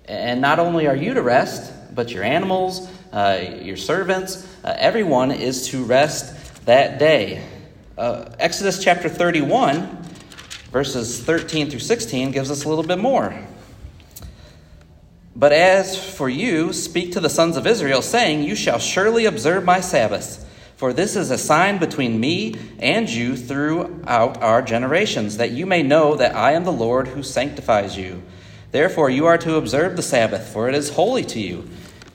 And 0.07 0.41
not 0.41 0.59
only 0.59 0.89
are 0.89 0.97
you 0.97 1.15
to 1.15 1.23
rest, 1.23 1.73
but 1.95 2.11
your 2.11 2.25
animals, 2.25 2.91
uh, 3.13 3.61
your 3.63 3.77
servants, 3.77 4.45
uh, 4.65 4.75
everyone 4.77 5.31
is 5.31 5.69
to 5.69 5.85
rest 5.85 6.67
that 6.67 6.99
day. 6.99 7.45
Uh, 7.97 8.31
Exodus 8.39 8.83
chapter 8.83 9.09
31, 9.09 10.03
verses 10.71 11.23
13 11.23 11.71
through 11.71 11.81
16, 11.81 12.31
gives 12.31 12.51
us 12.51 12.65
a 12.65 12.69
little 12.69 12.85
bit 12.85 12.99
more. 12.99 13.35
But 15.35 15.53
as 15.53 16.03
for 16.03 16.29
you, 16.29 16.73
speak 16.73 17.13
to 17.13 17.21
the 17.21 17.31
sons 17.31 17.57
of 17.57 17.67
Israel, 17.67 18.03
saying, 18.03 18.43
You 18.43 18.55
shall 18.55 18.79
surely 18.79 19.25
observe 19.25 19.65
my 19.65 19.81
Sabbaths 19.81 20.47
for 20.77 20.93
this 20.93 21.17
is 21.17 21.31
a 21.31 21.39
sign 21.39 21.79
between 21.79 22.21
me 22.21 22.55
and 22.79 23.09
you 23.09 23.35
throughout 23.35 24.43
our 24.43 24.61
generations, 24.61 25.39
that 25.39 25.51
you 25.51 25.65
may 25.65 25.83
know 25.83 26.17
that 26.17 26.37
I 26.37 26.53
am 26.53 26.65
the 26.65 26.73
Lord 26.73 27.09
who 27.09 27.23
sanctifies 27.23 27.97
you. 27.97 28.23
Therefore, 28.73 29.09
you 29.09 29.25
are 29.25 29.39
to 29.39 29.57
observe 29.57 29.97
the 29.97 30.03
Sabbath, 30.03 30.47
for 30.49 30.69
it 30.69 30.75
is 30.75 30.91
holy 30.91 31.25
to 31.25 31.41
you. 31.41 31.67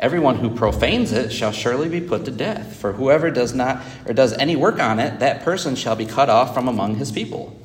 Everyone 0.02 0.38
who 0.38 0.50
profanes 0.50 1.12
it 1.12 1.32
shall 1.32 1.52
surely 1.52 1.88
be 1.88 2.02
put 2.02 2.26
to 2.26 2.32
death. 2.32 2.76
For 2.78 2.94
whoever 2.94 3.30
does 3.30 3.54
not 3.54 3.84
or 4.08 4.14
does 4.14 4.34
any 4.34 4.56
work 4.56 4.80
on 4.80 5.00
it, 5.00 5.20
that 5.20 5.44
person 5.44 5.76
shall 5.76 5.96
be 5.96 6.08
cut 6.08 6.28
off 6.28 6.56
from 6.56 6.68
among 6.68 6.96
his 6.96 7.12
people. 7.12 7.56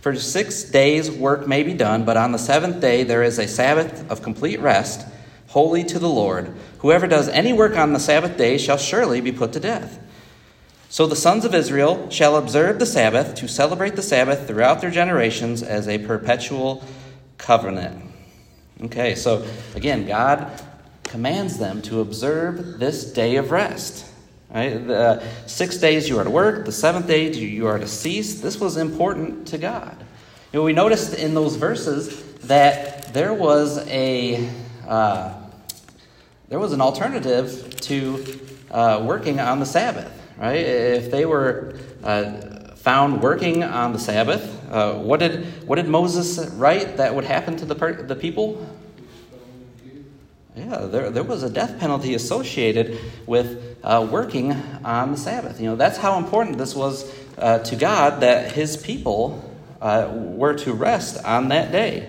For 0.00 0.16
six 0.16 0.64
days 0.64 1.10
work 1.10 1.46
may 1.46 1.62
be 1.62 1.74
done, 1.74 2.06
but 2.06 2.16
on 2.16 2.32
the 2.32 2.38
seventh 2.38 2.80
day 2.80 3.04
there 3.04 3.22
is 3.22 3.38
a 3.38 3.46
Sabbath 3.46 4.10
of 4.10 4.22
complete 4.22 4.58
rest, 4.58 5.06
holy 5.48 5.84
to 5.84 5.98
the 5.98 6.08
Lord. 6.08 6.56
Whoever 6.78 7.06
does 7.06 7.28
any 7.28 7.52
work 7.52 7.76
on 7.76 7.92
the 7.92 8.00
Sabbath 8.00 8.38
day 8.38 8.56
shall 8.56 8.78
surely 8.78 9.20
be 9.20 9.30
put 9.30 9.52
to 9.52 9.60
death. 9.60 9.98
So 10.88 11.06
the 11.06 11.14
sons 11.14 11.44
of 11.44 11.54
Israel 11.54 12.08
shall 12.08 12.36
observe 12.36 12.78
the 12.78 12.86
Sabbath 12.86 13.34
to 13.36 13.46
celebrate 13.48 13.96
the 13.96 14.02
Sabbath 14.02 14.48
throughout 14.48 14.80
their 14.80 14.90
generations 14.90 15.62
as 15.62 15.86
a 15.86 15.98
perpetual 15.98 16.84
covenant. 17.36 18.02
Okay, 18.82 19.14
so 19.14 19.46
again, 19.74 20.06
God 20.06 20.50
commands 21.12 21.58
them 21.58 21.80
to 21.82 22.00
observe 22.00 22.80
this 22.80 23.12
day 23.12 23.36
of 23.36 23.52
rest. 23.52 24.04
Right? 24.52 24.84
The 24.86 25.22
six 25.46 25.78
days 25.78 26.08
you 26.08 26.18
are 26.18 26.24
to 26.24 26.30
work, 26.30 26.64
the 26.66 26.72
seventh 26.72 27.06
day 27.06 27.32
you 27.32 27.66
are 27.68 27.78
to 27.78 27.86
cease. 27.86 28.40
This 28.40 28.58
was 28.58 28.76
important 28.76 29.46
to 29.48 29.58
God. 29.58 29.96
You 30.52 30.58
know, 30.58 30.64
we 30.64 30.72
noticed 30.72 31.14
in 31.14 31.34
those 31.34 31.54
verses 31.54 32.22
that 32.40 33.14
there 33.14 33.32
was 33.32 33.78
a 33.88 34.50
uh, 34.88 35.34
there 36.48 36.58
was 36.58 36.72
an 36.72 36.80
alternative 36.80 37.80
to 37.82 38.40
uh, 38.70 39.02
working 39.06 39.38
on 39.38 39.60
the 39.60 39.66
Sabbath 39.66 40.18
right? 40.42 40.56
If 40.56 41.10
they 41.10 41.24
were 41.24 41.78
uh, 42.02 42.74
found 42.74 43.22
working 43.22 43.62
on 43.62 43.92
the 43.92 43.98
Sabbath, 43.98 44.42
uh, 44.70 44.94
what, 44.94 45.20
did, 45.20 45.44
what 45.68 45.76
did 45.76 45.88
Moses 45.88 46.50
write 46.54 46.96
that 46.96 47.14
would 47.14 47.24
happen 47.24 47.56
to 47.58 47.64
the, 47.64 47.74
per- 47.74 48.02
the 48.02 48.16
people? 48.16 48.66
Yeah, 50.54 50.80
there, 50.80 51.10
there 51.10 51.22
was 51.22 51.42
a 51.42 51.48
death 51.48 51.80
penalty 51.80 52.14
associated 52.14 52.98
with 53.26 53.78
uh, 53.82 54.06
working 54.10 54.52
on 54.84 55.12
the 55.12 55.16
Sabbath. 55.16 55.58
You 55.58 55.70
know, 55.70 55.76
that's 55.76 55.96
how 55.96 56.18
important 56.18 56.58
this 56.58 56.74
was 56.74 57.10
uh, 57.38 57.60
to 57.60 57.76
God 57.76 58.20
that 58.20 58.52
his 58.52 58.76
people 58.76 59.50
uh, 59.80 60.10
were 60.12 60.52
to 60.58 60.74
rest 60.74 61.24
on 61.24 61.48
that 61.48 61.72
day. 61.72 62.08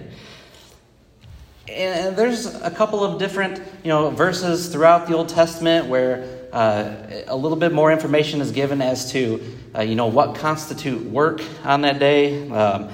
And 1.70 2.18
there's 2.18 2.46
a 2.62 2.70
couple 2.70 3.04
of 3.04 3.18
different, 3.18 3.60
you 3.82 3.88
know, 3.88 4.10
verses 4.10 4.68
throughout 4.68 5.08
the 5.08 5.16
Old 5.16 5.30
Testament 5.30 5.88
where 5.88 6.50
uh, 6.52 6.94
a 7.28 7.36
little 7.36 7.58
bit 7.58 7.72
more 7.72 7.94
information 7.94 8.42
is 8.42 8.52
given 8.52 8.82
as 8.82 9.12
to, 9.14 9.42
uh, 9.74 9.82
you 9.82 9.96
know, 9.96 10.08
what 10.08 10.36
constitute 10.36 11.02
work 11.10 11.42
on 11.64 11.82
that 11.82 11.98
day. 11.98 12.50
Um, 12.50 12.90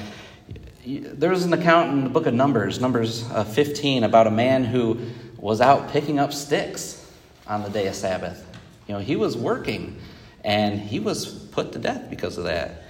there's 0.86 1.44
an 1.44 1.54
account 1.54 1.92
in 1.92 2.04
the 2.04 2.10
book 2.10 2.28
of 2.28 2.36
Numbers, 2.36 2.80
Numbers 2.80 3.30
uh, 3.32 3.44
15, 3.44 4.04
about 4.04 4.28
a 4.28 4.32
man 4.32 4.64
who 4.64 5.00
was 5.40 5.62
out 5.62 5.90
picking 5.90 6.20
up 6.20 6.34
sticks 6.34 7.06
on 7.48 7.64
the 7.64 7.70
day 7.70 7.88
of 7.88 7.96
Sabbath. 7.96 8.46
You 8.88 8.96
know, 8.96 9.00
he 9.00 9.16
was 9.16 9.38
working 9.38 10.00
and 10.44 10.80
he 10.80 11.00
was 11.00 11.28
put 11.28 11.74
to 11.74 11.80
death 11.80 12.10
because 12.10 12.38
of 12.38 12.46
that. 12.46 12.84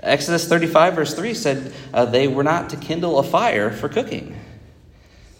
Exodus 0.00 0.48
35, 0.48 0.94
verse 0.94 1.14
3 1.14 1.34
said 1.34 1.72
uh, 1.92 2.04
they 2.04 2.28
were 2.28 2.44
not 2.44 2.70
to 2.70 2.76
kindle 2.76 3.18
a 3.18 3.22
fire 3.22 3.70
for 3.70 3.88
cooking. 3.88 4.38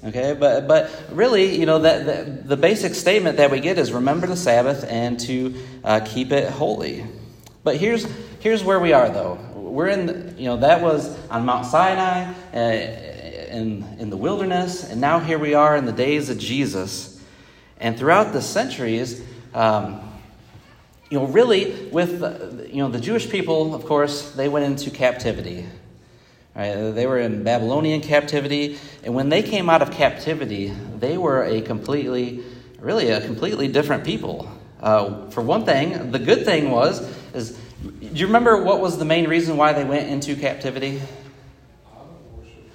Okay, 0.04 0.36
but 0.38 0.68
but 0.68 0.90
really, 1.10 1.58
you 1.58 1.66
know, 1.66 1.80
that 1.80 2.06
the, 2.06 2.30
the 2.30 2.56
basic 2.56 2.94
statement 2.94 3.38
that 3.38 3.50
we 3.50 3.58
get 3.58 3.78
is 3.78 3.92
remember 3.92 4.28
the 4.28 4.36
Sabbath 4.36 4.84
and 4.88 5.18
to 5.20 5.54
uh, 5.82 6.00
keep 6.04 6.30
it 6.30 6.48
holy. 6.48 7.04
But 7.64 7.78
here's 7.78 8.06
here's 8.38 8.62
where 8.62 8.78
we 8.78 8.92
are 8.92 9.08
though. 9.08 9.38
We're 9.56 9.88
in, 9.88 10.06
the, 10.06 10.34
you 10.40 10.46
know, 10.46 10.58
that 10.58 10.82
was 10.82 11.16
on 11.28 11.44
Mount 11.44 11.66
Sinai, 11.66 12.32
uh, 12.52 13.07
in 13.48 13.84
in 13.98 14.10
the 14.10 14.16
wilderness, 14.16 14.84
and 14.84 15.00
now 15.00 15.18
here 15.18 15.38
we 15.38 15.54
are 15.54 15.76
in 15.76 15.86
the 15.86 15.92
days 15.92 16.30
of 16.30 16.38
Jesus. 16.38 17.20
And 17.80 17.98
throughout 17.98 18.32
the 18.32 18.42
centuries, 18.42 19.22
um, 19.54 20.00
you 21.10 21.18
know, 21.18 21.26
really, 21.26 21.88
with 21.90 22.20
you 22.70 22.82
know 22.82 22.88
the 22.88 23.00
Jewish 23.00 23.28
people, 23.30 23.74
of 23.74 23.84
course, 23.84 24.32
they 24.32 24.48
went 24.48 24.66
into 24.66 24.90
captivity. 24.90 25.66
Right? 26.54 26.74
They 26.74 27.06
were 27.06 27.18
in 27.18 27.44
Babylonian 27.44 28.00
captivity, 28.00 28.78
and 29.04 29.14
when 29.14 29.28
they 29.28 29.42
came 29.42 29.70
out 29.70 29.80
of 29.80 29.92
captivity, 29.92 30.74
they 30.98 31.16
were 31.16 31.44
a 31.44 31.60
completely, 31.60 32.42
really 32.80 33.10
a 33.10 33.20
completely 33.20 33.68
different 33.68 34.04
people. 34.04 34.50
Uh, 34.80 35.28
for 35.30 35.40
one 35.40 35.64
thing, 35.64 36.10
the 36.10 36.18
good 36.18 36.44
thing 36.44 36.70
was 36.70 37.00
is, 37.34 37.58
do 37.82 38.08
you 38.12 38.26
remember 38.26 38.62
what 38.62 38.80
was 38.80 38.98
the 38.98 39.04
main 39.04 39.28
reason 39.28 39.56
why 39.56 39.72
they 39.72 39.84
went 39.84 40.08
into 40.08 40.34
captivity? 40.36 41.00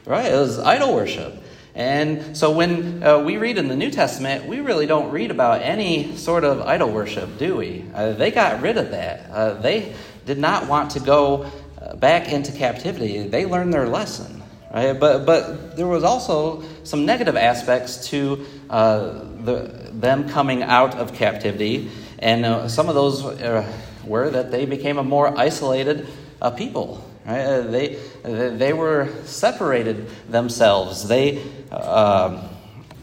Right, 0.05 0.31
it 0.31 0.35
was 0.35 0.59
idol 0.59 0.93
worship. 0.93 1.33
And 1.75 2.37
so 2.37 2.51
when 2.51 3.03
uh, 3.03 3.19
we 3.19 3.37
read 3.37 3.57
in 3.57 3.67
the 3.67 3.75
New 3.75 3.89
Testament, 3.89 4.45
we 4.45 4.59
really 4.59 4.85
don't 4.85 5.11
read 5.11 5.31
about 5.31 5.61
any 5.61 6.15
sort 6.17 6.43
of 6.43 6.61
idol 6.61 6.91
worship, 6.91 7.37
do 7.37 7.55
we? 7.57 7.85
Uh, 7.93 8.13
they 8.13 8.29
got 8.29 8.61
rid 8.61 8.77
of 8.77 8.91
that. 8.91 9.29
Uh, 9.31 9.53
they 9.55 9.95
did 10.25 10.37
not 10.37 10.67
want 10.67 10.91
to 10.91 10.99
go 10.99 11.51
back 11.95 12.31
into 12.31 12.51
captivity, 12.51 13.27
they 13.27 13.45
learned 13.45 13.73
their 13.73 13.87
lesson. 13.87 14.41
Right? 14.73 14.93
But, 14.93 15.25
but 15.25 15.77
there 15.77 15.87
was 15.87 16.03
also 16.03 16.63
some 16.83 17.05
negative 17.05 17.35
aspects 17.35 18.07
to 18.09 18.45
uh, 18.69 19.19
the, 19.43 19.89
them 19.91 20.29
coming 20.29 20.63
out 20.63 20.95
of 20.95 21.13
captivity, 21.13 21.91
and 22.19 22.45
uh, 22.45 22.67
some 22.67 22.89
of 22.89 22.95
those 22.95 23.23
uh, 23.23 23.71
were 24.03 24.29
that 24.31 24.49
they 24.49 24.65
became 24.65 24.97
a 24.97 25.03
more 25.03 25.37
isolated 25.37 26.07
uh, 26.41 26.49
people. 26.49 27.03
Right? 27.25 27.41
Uh, 27.41 27.61
they, 27.61 27.99
they 28.23 28.73
were 28.73 29.09
separated 29.25 30.09
themselves. 30.29 31.07
They 31.07 31.41
um, 31.71 32.41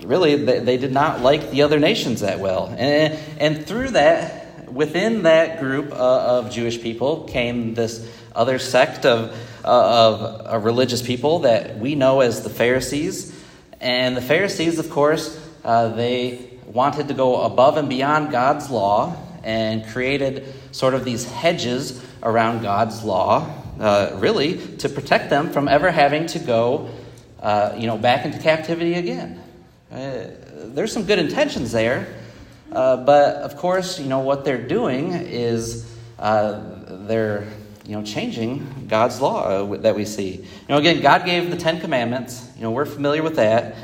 really 0.03 0.37
they, 0.37 0.61
they, 0.61 0.77
did 0.77 0.93
not 0.93 1.21
like 1.21 1.51
the 1.51 1.63
other 1.63 1.79
nations 1.79 2.21
that 2.21 2.39
well, 2.39 2.75
and, 2.77 3.19
and 3.39 3.67
through 3.67 3.91
that. 3.91 4.39
Within 4.71 5.25
that 5.25 5.59
group 5.59 5.91
uh, 5.91 5.97
of 5.97 6.53
Jewish 6.53 6.81
people 6.81 7.25
came 7.25 7.75
this 7.75 8.09
other 8.37 8.61
sect 8.61 9.05
of 9.05 9.37
uh, 9.65 10.43
of 10.47 10.65
religious 10.65 11.03
people 11.03 11.41
that 11.41 11.79
we 11.79 11.97
know 11.97 12.21
as 12.21 12.43
the 12.43 12.51
Pharisees. 12.51 13.37
And 13.81 14.17
the 14.17 14.23
Pharisees, 14.23 14.79
of 14.79 14.91
course, 14.91 15.41
uh, 15.65 15.89
they 15.89 16.51
wanted 16.67 17.09
to 17.09 17.15
go 17.15 17.43
above 17.43 17.79
and 17.79 17.89
beyond 17.89 18.31
God's 18.31 18.71
law 18.71 19.17
and 19.43 19.87
created 19.89 20.47
sort 20.73 20.95
of 20.95 21.05
these 21.05 21.25
hedges 21.25 22.03
around 22.23 22.63
God's 22.63 23.03
law, 23.05 23.53
uh, 23.79 24.13
really 24.17 24.77
to 24.79 24.89
protect 24.89 25.31
them 25.31 25.51
from 25.51 25.69
ever 25.69 25.91
having 25.91 26.27
to 26.27 26.39
go, 26.39 26.91
uh, 27.41 27.75
you 27.77 27.87
know, 27.87 27.97
back 27.97 28.25
into 28.25 28.39
captivity 28.39 28.95
again. 28.95 29.43
Uh, 29.91 30.27
there's 30.75 30.93
some 30.93 31.05
good 31.05 31.19
intentions 31.19 31.73
there, 31.73 32.15
uh, 32.73 32.97
but 32.99 33.37
of 33.37 33.57
course, 33.57 33.99
you 33.99 34.09
know 34.09 34.21
what 34.21 34.45
they're 34.45 34.67
doing 34.67 35.13
is 35.13 35.87
they're 36.19 37.47
you 37.91 37.97
know, 37.97 38.05
changing 38.05 38.87
God's 38.87 39.21
law 39.21 39.43
uh, 39.43 39.77
that 39.79 39.97
we 39.97 40.05
see. 40.05 40.37
You 40.37 40.47
know, 40.69 40.77
again, 40.77 41.01
God 41.01 41.25
gave 41.25 41.51
the 41.51 41.57
Ten 41.57 41.81
Commandments. 41.81 42.49
You 42.55 42.63
know, 42.63 42.71
we're 42.71 42.85
familiar 42.87 43.21
with 43.21 43.35
that. 43.35 43.75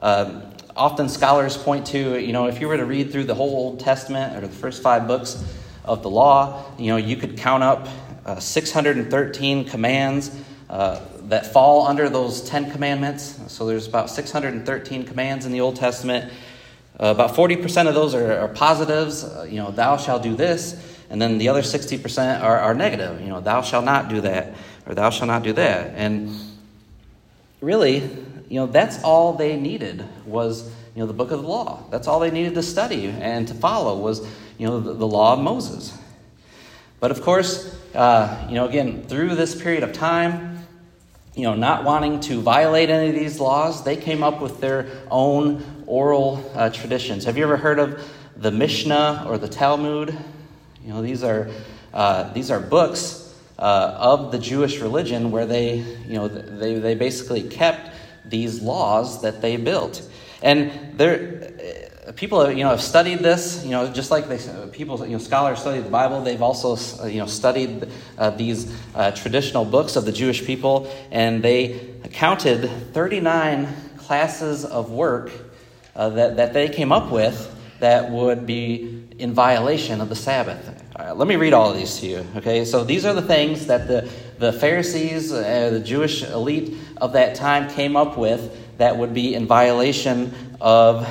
Um, 0.00 0.42
often 0.76 1.08
scholars 1.08 1.56
point 1.56 1.86
to, 1.86 2.18
you 2.18 2.32
know, 2.32 2.46
if 2.46 2.60
you 2.60 2.66
were 2.66 2.76
to 2.76 2.84
read 2.84 3.12
through 3.12 3.24
the 3.24 3.34
whole 3.36 3.50
Old 3.50 3.78
Testament 3.78 4.36
or 4.36 4.40
the 4.40 4.52
first 4.52 4.82
five 4.82 5.06
books 5.06 5.40
of 5.84 6.02
the 6.02 6.10
law, 6.10 6.64
you 6.78 6.88
know, 6.88 6.96
you 6.96 7.16
could 7.16 7.36
count 7.36 7.62
up 7.62 7.88
uh, 8.24 8.40
613 8.40 9.64
commands 9.66 10.34
uh, 10.70 11.00
that 11.24 11.52
fall 11.52 11.86
under 11.86 12.08
those 12.08 12.42
Ten 12.42 12.70
Commandments. 12.70 13.38
So 13.48 13.66
there's 13.66 13.86
about 13.86 14.10
613 14.10 15.04
commands 15.04 15.46
in 15.46 15.52
the 15.52 15.60
Old 15.60 15.76
Testament. 15.76 16.32
Uh, 16.98 17.06
about 17.06 17.34
40% 17.34 17.88
of 17.88 17.94
those 17.94 18.14
are, 18.14 18.38
are 18.38 18.48
positives. 18.48 19.24
Uh, 19.24 19.46
you 19.48 19.56
know, 19.56 19.70
thou 19.70 19.96
shalt 19.96 20.22
do 20.22 20.34
this. 20.34 20.80
And 21.10 21.20
then 21.20 21.38
the 21.38 21.48
other 21.48 21.62
60% 21.62 22.42
are, 22.42 22.58
are 22.58 22.74
negative. 22.74 23.20
You 23.20 23.28
know, 23.28 23.40
thou 23.40 23.62
shalt 23.62 23.84
not 23.84 24.08
do 24.08 24.22
that, 24.22 24.54
or 24.86 24.94
thou 24.94 25.10
shalt 25.10 25.28
not 25.28 25.42
do 25.42 25.52
that. 25.52 25.94
And 25.96 26.34
really, 27.60 27.98
you 28.48 28.60
know, 28.60 28.66
that's 28.66 29.02
all 29.02 29.34
they 29.34 29.56
needed 29.56 30.04
was, 30.24 30.64
you 30.94 31.00
know, 31.00 31.06
the 31.06 31.12
book 31.12 31.30
of 31.30 31.42
the 31.42 31.48
law. 31.48 31.84
That's 31.90 32.06
all 32.06 32.20
they 32.20 32.30
needed 32.30 32.54
to 32.54 32.62
study 32.62 33.08
and 33.08 33.46
to 33.48 33.54
follow 33.54 33.98
was, 33.98 34.26
you 34.58 34.66
know, 34.66 34.80
the, 34.80 34.94
the 34.94 35.06
law 35.06 35.34
of 35.34 35.40
Moses. 35.40 35.96
But 37.00 37.10
of 37.10 37.22
course, 37.22 37.78
uh, 37.94 38.46
you 38.48 38.54
know, 38.54 38.66
again, 38.66 39.06
through 39.06 39.34
this 39.34 39.60
period 39.60 39.82
of 39.82 39.92
time, 39.92 40.66
you 41.34 41.42
know, 41.42 41.54
not 41.54 41.84
wanting 41.84 42.20
to 42.20 42.40
violate 42.40 42.90
any 42.90 43.08
of 43.08 43.14
these 43.14 43.40
laws, 43.40 43.84
they 43.84 43.96
came 43.96 44.22
up 44.22 44.40
with 44.40 44.60
their 44.60 44.86
own 45.10 45.84
oral 45.86 46.48
uh, 46.54 46.70
traditions. 46.70 47.24
Have 47.24 47.36
you 47.36 47.44
ever 47.44 47.56
heard 47.56 47.78
of 47.78 48.02
the 48.36 48.50
Mishnah 48.50 49.26
or 49.28 49.36
the 49.38 49.48
Talmud? 49.48 50.16
You 50.84 50.92
know, 50.92 51.02
these 51.02 51.24
are, 51.24 51.50
uh, 51.92 52.32
these 52.32 52.50
are 52.50 52.60
books 52.60 53.34
uh, 53.58 53.96
of 53.98 54.32
the 54.32 54.38
Jewish 54.38 54.80
religion 54.80 55.30
where 55.30 55.46
they, 55.46 55.76
you 55.76 56.14
know, 56.14 56.28
they, 56.28 56.78
they 56.78 56.94
basically 56.94 57.42
kept 57.42 57.90
these 58.24 58.62
laws 58.62 59.22
that 59.22 59.42
they 59.42 59.56
built. 59.56 60.08
And 60.42 60.96
there, 60.98 61.43
people 62.16 62.50
you 62.50 62.62
know 62.62 62.70
have 62.70 62.82
studied 62.82 63.18
this 63.18 63.64
you 63.64 63.70
know 63.70 63.92
just 63.92 64.10
like 64.10 64.28
they 64.28 64.38
people 64.72 65.04
you 65.04 65.12
know 65.12 65.18
scholars 65.18 65.58
study 65.58 65.80
the 65.80 65.90
bible 65.90 66.22
they've 66.22 66.42
also 66.42 66.76
uh, 67.02 67.06
you 67.06 67.18
know 67.18 67.26
studied 67.26 67.88
uh, 68.18 68.30
these 68.30 68.72
uh, 68.94 69.10
traditional 69.10 69.64
books 69.64 69.96
of 69.96 70.04
the 70.04 70.12
jewish 70.12 70.44
people 70.44 70.92
and 71.10 71.42
they 71.42 71.94
counted 72.12 72.70
39 72.92 73.68
classes 73.98 74.64
of 74.64 74.90
work 74.90 75.30
uh, 75.96 76.08
that, 76.10 76.36
that 76.36 76.52
they 76.52 76.68
came 76.68 76.92
up 76.92 77.10
with 77.10 77.50
that 77.80 78.10
would 78.10 78.46
be 78.46 79.06
in 79.18 79.32
violation 79.32 80.00
of 80.00 80.08
the 80.08 80.16
Sabbath. 80.16 80.82
let 81.14 81.28
me 81.28 81.36
read 81.36 81.52
all 81.52 81.70
of 81.70 81.76
these 81.76 81.98
to 81.98 82.06
you. 82.06 82.26
Okay, 82.36 82.64
so 82.64 82.84
these 82.84 83.04
are 83.04 83.12
the 83.12 83.22
things 83.22 83.66
that 83.66 83.88
the, 83.88 84.08
the 84.38 84.52
Pharisees, 84.52 85.32
uh, 85.32 85.70
the 85.70 85.80
Jewish 85.80 86.22
elite 86.22 86.74
of 86.96 87.12
that 87.12 87.34
time, 87.34 87.68
came 87.70 87.96
up 87.96 88.16
with 88.16 88.78
that 88.78 88.96
would 88.96 89.14
be 89.14 89.34
in 89.34 89.46
violation 89.46 90.34
of, 90.60 91.06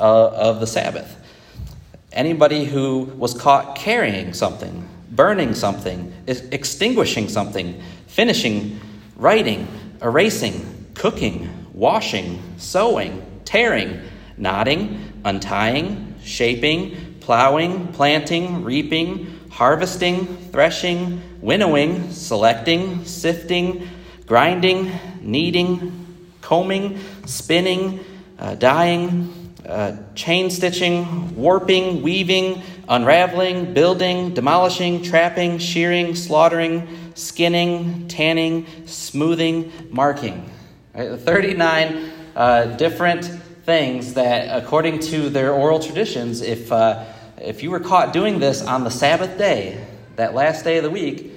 uh, 0.00 0.28
of 0.28 0.60
the 0.60 0.66
Sabbath. 0.66 1.16
Anybody 2.12 2.64
who 2.64 3.04
was 3.16 3.34
caught 3.34 3.76
carrying 3.76 4.32
something, 4.32 4.88
burning 5.10 5.54
something, 5.54 6.12
extinguishing 6.26 7.28
something, 7.28 7.82
finishing, 8.06 8.80
writing, 9.16 9.66
erasing, 10.00 10.86
cooking, 10.94 11.66
washing, 11.72 12.40
sewing, 12.56 13.24
tearing, 13.44 14.00
knotting, 14.36 15.12
untying, 15.24 16.14
shaping, 16.22 17.16
plowing, 17.20 17.88
planting, 17.88 18.64
reaping, 18.64 19.40
harvesting, 19.50 20.26
threshing, 20.50 21.22
winnowing, 21.40 22.10
selecting, 22.12 23.04
sifting, 23.04 23.88
grinding, 24.26 24.90
kneading, 25.20 26.06
combing, 26.40 26.98
spinning, 27.26 28.00
uh, 28.38 28.54
dyeing, 28.56 29.43
uh, 29.66 29.96
chain 30.14 30.50
stitching, 30.50 31.34
warping, 31.36 32.02
weaving, 32.02 32.62
unraveling, 32.88 33.72
building, 33.72 34.34
demolishing, 34.34 35.02
trapping, 35.02 35.58
shearing, 35.58 36.14
slaughtering, 36.14 36.86
skinning, 37.14 38.06
tanning, 38.08 38.66
smoothing, 38.86 39.72
marking. 39.90 40.50
Right? 40.94 41.18
39 41.18 42.10
uh, 42.36 42.64
different 42.76 43.24
things 43.64 44.14
that, 44.14 44.62
according 44.62 44.98
to 45.00 45.30
their 45.30 45.52
oral 45.52 45.80
traditions, 45.80 46.42
if, 46.42 46.70
uh, 46.70 47.04
if 47.38 47.62
you 47.62 47.70
were 47.70 47.80
caught 47.80 48.12
doing 48.12 48.38
this 48.38 48.62
on 48.62 48.84
the 48.84 48.90
Sabbath 48.90 49.38
day, 49.38 49.82
that 50.16 50.34
last 50.34 50.64
day 50.64 50.76
of 50.76 50.84
the 50.84 50.90
week, 50.90 51.32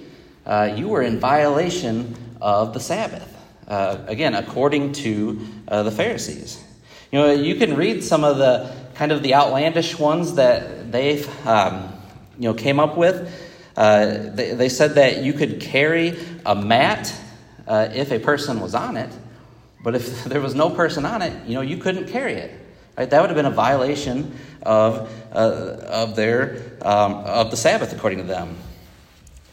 uh, 0.45 0.71
you 0.75 0.87
were 0.87 1.01
in 1.01 1.19
violation 1.19 2.15
of 2.41 2.73
the 2.73 2.79
Sabbath. 2.79 3.33
Uh, 3.67 3.97
again, 4.07 4.33
according 4.33 4.93
to 4.93 5.45
uh, 5.67 5.83
the 5.83 5.91
Pharisees. 5.91 6.63
You 7.11 7.19
know, 7.19 7.31
you 7.31 7.55
can 7.55 7.75
read 7.75 8.03
some 8.03 8.23
of 8.23 8.37
the 8.37 8.73
kind 8.95 9.11
of 9.11 9.23
the 9.23 9.33
outlandish 9.33 9.97
ones 9.97 10.35
that 10.35 10.91
they've 10.91 11.47
um, 11.47 11.93
you 12.37 12.49
know 12.49 12.53
came 12.53 12.79
up 12.79 12.97
with. 12.97 13.31
Uh, 13.77 14.31
they, 14.33 14.53
they, 14.53 14.69
said 14.69 14.95
that 14.95 15.23
you 15.23 15.33
could 15.33 15.61
carry 15.61 16.17
a 16.45 16.55
mat 16.55 17.13
uh, 17.67 17.89
if 17.93 18.11
a 18.11 18.17
person 18.17 18.59
was 18.59 18.73
on 18.73 18.97
it, 18.97 19.11
but 19.83 19.95
if 19.95 20.23
there 20.25 20.41
was 20.41 20.55
no 20.55 20.69
person 20.69 21.05
on 21.05 21.21
it, 21.21 21.47
you 21.47 21.53
know, 21.53 21.61
you 21.61 21.77
couldn't 21.77 22.07
carry 22.07 22.33
it. 22.33 22.59
Right? 22.97 23.09
That 23.09 23.21
would 23.21 23.29
have 23.29 23.37
been 23.37 23.45
a 23.45 23.51
violation 23.51 24.35
of, 24.63 25.11
uh, 25.31 25.35
of, 25.35 26.15
their, 26.15 26.63
um, 26.81 27.13
of 27.13 27.51
the 27.51 27.57
Sabbath, 27.57 27.93
according 27.93 28.17
to 28.17 28.23
them. 28.23 28.57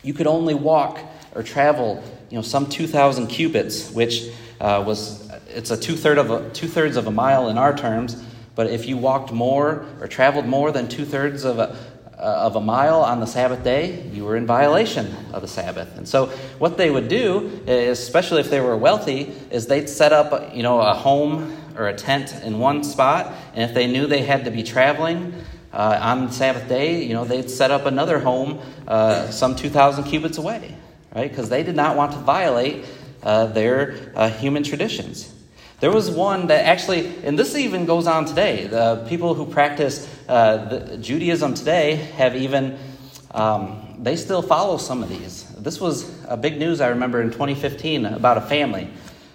You 0.03 0.14
could 0.14 0.27
only 0.27 0.55
walk 0.55 0.99
or 1.35 1.43
travel, 1.43 2.03
you 2.31 2.37
know, 2.37 2.43
some 2.43 2.69
2,000 2.69 3.27
cubits, 3.27 3.90
which 3.90 4.31
uh, 4.61 4.83
was, 4.87 5.24
it's 5.55 5.71
a 5.71 5.77
two-third 5.77 6.19
of 6.19 6.31
a, 6.31 6.51
two-thirds 6.51 6.97
of 6.97 7.07
a 7.07 7.11
mile 7.11 7.49
in 7.49 7.59
our 7.59 7.77
terms, 7.77 8.23
but 8.55 8.69
if 8.69 8.87
you 8.87 8.97
walked 8.97 9.33
more 9.33 9.87
or 10.01 10.07
traveled 10.07 10.47
more 10.47 10.71
than 10.71 10.88
two-thirds 10.88 11.45
of 11.45 11.59
a, 11.59 11.77
uh, 12.19 12.47
of 12.47 12.57
a 12.57 12.61
mile 12.61 13.01
on 13.01 13.21
the 13.21 13.27
Sabbath 13.27 13.64
day, 13.64 14.03
you 14.12 14.25
were 14.25 14.37
in 14.37 14.47
violation 14.47 15.14
of 15.33 15.43
the 15.43 15.49
Sabbath. 15.49 15.97
And 15.97 16.09
so, 16.09 16.27
what 16.59 16.77
they 16.77 16.90
would 16.90 17.09
do, 17.09 17.61
especially 17.67 18.40
if 18.40 18.51
they 18.51 18.61
were 18.61 18.77
wealthy, 18.77 19.33
is 19.51 19.67
they'd 19.67 19.88
set 19.88 20.12
up, 20.12 20.55
you 20.55 20.62
know, 20.62 20.81
a 20.81 20.95
home 20.95 21.57
or 21.77 21.88
a 21.88 21.95
tent 21.95 22.33
in 22.45 22.61
one 22.61 22.85
spot, 22.85 23.35
and 23.55 23.69
if 23.69 23.75
they 23.75 23.87
knew 23.87 24.07
they 24.07 24.23
had 24.23 24.45
to 24.45 24.51
be 24.51 24.62
traveling 24.62 25.35
uh, 25.73 25.99
on 26.01 26.27
the 26.27 26.33
Sabbath 26.33 26.69
day, 26.69 27.03
you 27.03 27.14
know, 27.14 27.25
they'd 27.25 27.51
set 27.51 27.73
up 27.73 27.85
another 27.85 28.21
home 28.21 28.61
uh, 28.87 29.29
some 29.31 29.57
2,000 29.57 30.05
cubits 30.05 30.38
away, 30.38 30.77
right? 31.14 31.29
Because 31.29 31.49
they 31.49 31.64
did 31.64 31.75
not 31.75 31.97
want 31.97 32.12
to 32.12 32.19
violate 32.19 32.85
uh, 33.25 33.47
their 33.47 34.12
uh, 34.14 34.31
human 34.31 34.62
traditions. 34.62 35.34
There 35.81 35.91
was 35.91 36.11
one 36.11 36.47
that 36.47 36.67
actually, 36.67 37.13
and 37.25 37.39
this 37.39 37.57
even 37.57 37.85
goes 37.85 38.07
on 38.07 38.25
today. 38.25 38.67
The 38.67 39.05
people 39.09 39.35
who 39.35 39.47
practice 39.47 40.09
uh, 40.29 40.97
Judaism 41.01 41.55
today 41.55 41.97
have 42.17 42.37
even, 42.37 42.79
um, 43.33 43.97
they 43.99 44.17
still 44.17 44.41
follow 44.41 44.79
some 44.79 45.03
of 45.03 45.09
these. 45.09 45.45
This 45.59 45.81
was 45.81 46.11
a 46.27 46.37
big 46.37 46.59
news, 46.59 46.81
I 46.81 46.89
remember, 46.89 47.21
in 47.21 47.31
2015 47.31 48.07
about 48.07 48.39
a 48.39 48.43
family. 48.43 48.89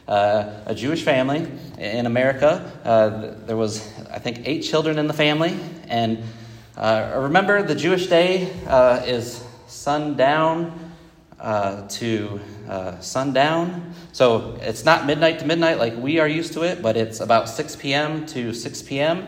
Uh, 0.08 0.63
a 0.65 0.73
Jewish 0.73 1.04
family 1.04 1.47
in 1.78 2.08
America. 2.08 2.71
Uh, 2.84 3.36
there 3.45 3.58
was, 3.58 3.88
I 4.10 4.17
think, 4.17 4.41
eight 4.45 4.62
children 4.62 4.97
in 4.97 5.06
the 5.06 5.13
family. 5.13 5.56
And 5.88 6.23
uh, 6.75 7.13
remember, 7.17 7.62
the 7.62 7.75
Jewish 7.75 8.08
day 8.08 8.52
uh, 8.65 9.04
is 9.06 9.43
sundown 9.67 10.88
uh, 11.39 11.88
to 11.88 12.39
uh, 12.67 12.99
sundown. 12.99 13.93
So 14.12 14.58
it's 14.62 14.84
not 14.84 15.06
midnight 15.06 15.39
to 15.39 15.45
midnight 15.45 15.80
like 15.80 15.95
we 15.95 16.19
are 16.19 16.28
used 16.28 16.54
to 16.54 16.63
it, 16.63 16.82
but 16.82 16.97
it's 16.97 17.19
about 17.19 17.49
6 17.49 17.75
p.m. 17.78 18.25
to 18.28 18.54
6 18.54 18.82
p.m. 18.84 19.28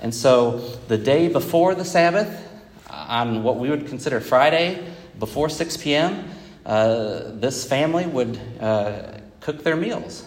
And 0.00 0.14
so 0.14 0.58
the 0.88 0.98
day 0.98 1.28
before 1.28 1.74
the 1.74 1.84
Sabbath, 1.84 2.42
on 2.90 3.42
what 3.42 3.58
we 3.58 3.70
would 3.70 3.86
consider 3.86 4.20
Friday, 4.20 4.86
before 5.18 5.48
6 5.48 5.76
p.m., 5.78 6.28
uh, 6.64 7.30
this 7.34 7.64
family 7.64 8.06
would 8.06 8.40
uh, 8.60 9.18
cook 9.40 9.62
their 9.62 9.76
meals. 9.76 10.26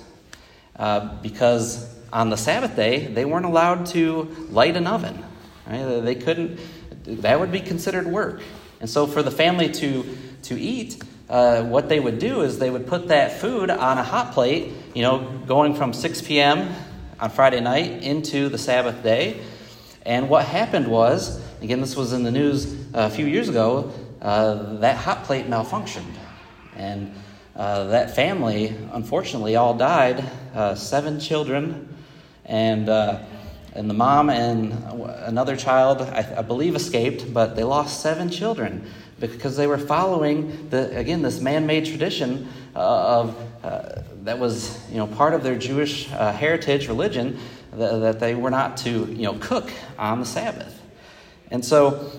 Uh, 0.75 1.21
because 1.21 1.93
on 2.13 2.29
the 2.29 2.37
Sabbath 2.37 2.75
day, 2.75 3.07
they 3.07 3.25
weren't 3.25 3.45
allowed 3.45 3.85
to 3.87 4.23
light 4.49 4.77
an 4.77 4.87
oven. 4.87 5.23
Right? 5.67 5.99
They 5.99 6.15
couldn't, 6.15 6.59
that 7.03 7.39
would 7.39 7.51
be 7.51 7.59
considered 7.59 8.07
work. 8.07 8.41
And 8.79 8.89
so 8.89 9.05
for 9.05 9.21
the 9.21 9.31
family 9.31 9.69
to, 9.73 10.17
to 10.43 10.59
eat, 10.59 11.03
uh, 11.29 11.63
what 11.63 11.89
they 11.89 11.99
would 11.99 12.17
do 12.17 12.41
is 12.41 12.57
they 12.57 12.69
would 12.69 12.87
put 12.87 13.09
that 13.09 13.39
food 13.39 13.69
on 13.69 13.97
a 13.97 14.03
hot 14.03 14.33
plate, 14.33 14.73
you 14.95 15.03
know, 15.03 15.19
going 15.45 15.75
from 15.75 15.93
6 15.93 16.21
p.m. 16.23 16.73
on 17.19 17.29
Friday 17.29 17.59
night 17.59 18.01
into 18.01 18.49
the 18.49 18.57
Sabbath 18.57 19.03
day. 19.03 19.39
And 20.05 20.27
what 20.27 20.45
happened 20.45 20.87
was, 20.87 21.39
again, 21.61 21.81
this 21.81 21.95
was 21.95 22.13
in 22.13 22.23
the 22.23 22.31
news 22.31 22.75
a 22.93 23.09
few 23.11 23.27
years 23.27 23.47
ago, 23.47 23.91
uh, 24.21 24.77
that 24.77 24.97
hot 24.97 25.23
plate 25.25 25.47
malfunctioned. 25.47 26.15
And 26.75 27.13
uh, 27.55 27.85
that 27.85 28.15
family, 28.15 28.75
unfortunately, 28.91 29.55
all 29.55 29.75
died 29.75 30.23
uh, 30.55 30.73
seven 30.73 31.19
children, 31.19 31.95
and, 32.45 32.89
uh, 32.89 33.19
and 33.75 33.89
the 33.89 33.93
mom 33.93 34.29
and 34.29 34.73
another 35.25 35.55
child, 35.55 36.01
I, 36.01 36.35
I, 36.37 36.41
believe, 36.41 36.75
escaped, 36.75 37.33
but 37.33 37.55
they 37.55 37.63
lost 37.63 38.01
seven 38.01 38.29
children 38.29 38.89
because 39.19 39.57
they 39.57 39.67
were 39.67 39.77
following, 39.77 40.69
the, 40.69 40.95
again, 40.97 41.21
this 41.21 41.39
man 41.39 41.65
made 41.65 41.85
tradition 41.85 42.47
uh, 42.75 42.79
of, 42.79 43.63
uh, 43.63 44.01
that 44.23 44.39
was 44.39 44.79
you 44.89 44.97
know, 44.97 45.07
part 45.07 45.33
of 45.33 45.43
their 45.43 45.57
Jewish 45.57 46.07
heritage 46.07 46.87
religion 46.87 47.39
that, 47.73 47.99
that 47.99 48.19
they 48.19 48.35
were 48.35 48.49
not 48.49 48.77
to 48.77 49.05
you 49.05 49.23
know, 49.23 49.37
cook 49.39 49.71
on 49.97 50.19
the 50.19 50.25
Sabbath. 50.25 50.81
And 51.51 51.63
so, 51.63 52.11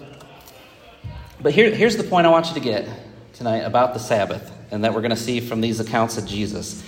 but 1.41 1.53
here, 1.53 1.75
here's 1.75 1.97
the 1.97 2.05
point 2.05 2.27
I 2.27 2.31
want 2.31 2.49
you 2.49 2.55
to 2.55 2.61
get 2.61 2.89
tonight 3.33 3.61
about 3.61 3.95
the 3.95 4.01
Sabbath, 4.01 4.53
and 4.71 4.85
that 4.85 4.93
we're 4.93 5.01
going 5.01 5.11
to 5.11 5.17
see 5.17 5.41
from 5.41 5.61
these 5.61 5.81
accounts 5.81 6.19
of 6.19 6.27
Jesus. 6.27 6.85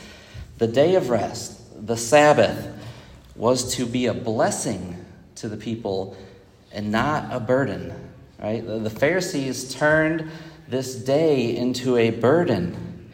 The 0.59 0.67
day 0.67 0.97
of 0.97 1.09
rest, 1.09 1.87
the 1.87 1.97
Sabbath, 1.97 2.82
was 3.35 3.77
to 3.77 3.87
be 3.87 4.07
a 4.07 4.15
blessing 4.15 5.05
to 5.37 5.49
the 5.49 5.57
people 5.57 6.17
and 6.73 6.91
not 6.91 7.33
a 7.33 7.41
burden. 7.41 7.93
Right? 8.39 8.65
The 8.67 8.91
Pharisees 8.91 9.75
turned 9.75 10.31
this 10.69 10.95
day 10.95 11.57
into 11.57 11.97
a 11.97 12.11
burden. 12.11 13.11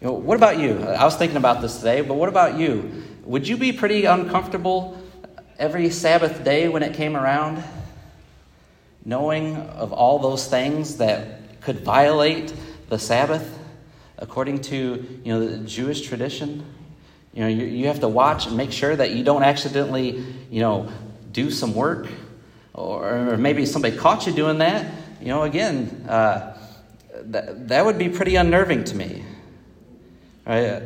You 0.00 0.08
know, 0.08 0.12
what 0.12 0.36
about 0.36 0.58
you? 0.58 0.82
I 0.82 1.04
was 1.04 1.16
thinking 1.16 1.36
about 1.36 1.60
this 1.60 1.78
today, 1.78 2.00
but 2.00 2.14
what 2.14 2.28
about 2.28 2.58
you? 2.58 3.04
Would 3.24 3.46
you 3.46 3.56
be 3.56 3.72
pretty 3.72 4.06
uncomfortable 4.06 5.00
every 5.58 5.90
Sabbath 5.90 6.42
day 6.42 6.68
when 6.68 6.82
it 6.82 6.94
came 6.94 7.16
around, 7.16 7.62
knowing 9.04 9.56
of 9.56 9.92
all 9.92 10.18
those 10.18 10.48
things 10.48 10.96
that 10.96 11.60
could 11.60 11.80
violate 11.80 12.54
the 12.88 12.98
Sabbath 12.98 13.58
according 14.16 14.60
to 14.60 15.20
you 15.24 15.32
know 15.32 15.46
the 15.46 15.58
Jewish 15.58 16.00
tradition? 16.02 16.64
You 17.32 17.42
know, 17.42 17.48
you, 17.48 17.64
you 17.64 17.86
have 17.86 18.00
to 18.00 18.08
watch 18.08 18.46
and 18.46 18.56
make 18.56 18.72
sure 18.72 18.94
that 18.94 19.12
you 19.12 19.22
don't 19.22 19.42
accidentally, 19.42 20.24
you 20.50 20.60
know, 20.60 20.90
do 21.32 21.50
some 21.50 21.74
work, 21.74 22.08
or, 22.74 23.32
or 23.32 23.36
maybe 23.36 23.66
somebody 23.66 23.96
caught 23.96 24.26
you 24.26 24.32
doing 24.32 24.58
that. 24.58 24.92
You 25.20 25.28
know, 25.28 25.42
again, 25.42 26.06
uh, 26.08 26.56
that, 27.24 27.68
that 27.68 27.84
would 27.84 27.98
be 27.98 28.08
pretty 28.08 28.36
unnerving 28.36 28.84
to 28.84 28.96
me. 28.96 29.24
Right? 30.46 30.82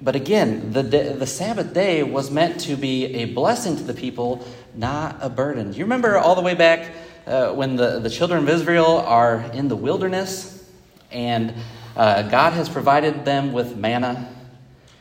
But 0.00 0.16
again, 0.16 0.72
the, 0.72 0.82
the 0.82 1.26
Sabbath 1.26 1.74
day 1.74 2.02
was 2.02 2.30
meant 2.30 2.60
to 2.60 2.76
be 2.76 3.06
a 3.16 3.24
blessing 3.26 3.76
to 3.76 3.82
the 3.82 3.94
people, 3.94 4.46
not 4.74 5.18
a 5.20 5.28
burden. 5.28 5.72
You 5.72 5.84
remember 5.84 6.16
all 6.16 6.34
the 6.34 6.40
way 6.40 6.54
back 6.54 6.94
uh, 7.26 7.52
when 7.52 7.76
the, 7.76 7.98
the 7.98 8.10
children 8.10 8.42
of 8.42 8.48
Israel 8.48 8.98
are 8.98 9.40
in 9.52 9.68
the 9.68 9.76
wilderness 9.76 10.64
and 11.10 11.54
uh, 11.96 12.22
God 12.22 12.52
has 12.52 12.68
provided 12.68 13.24
them 13.24 13.52
with 13.52 13.76
manna? 13.76 14.28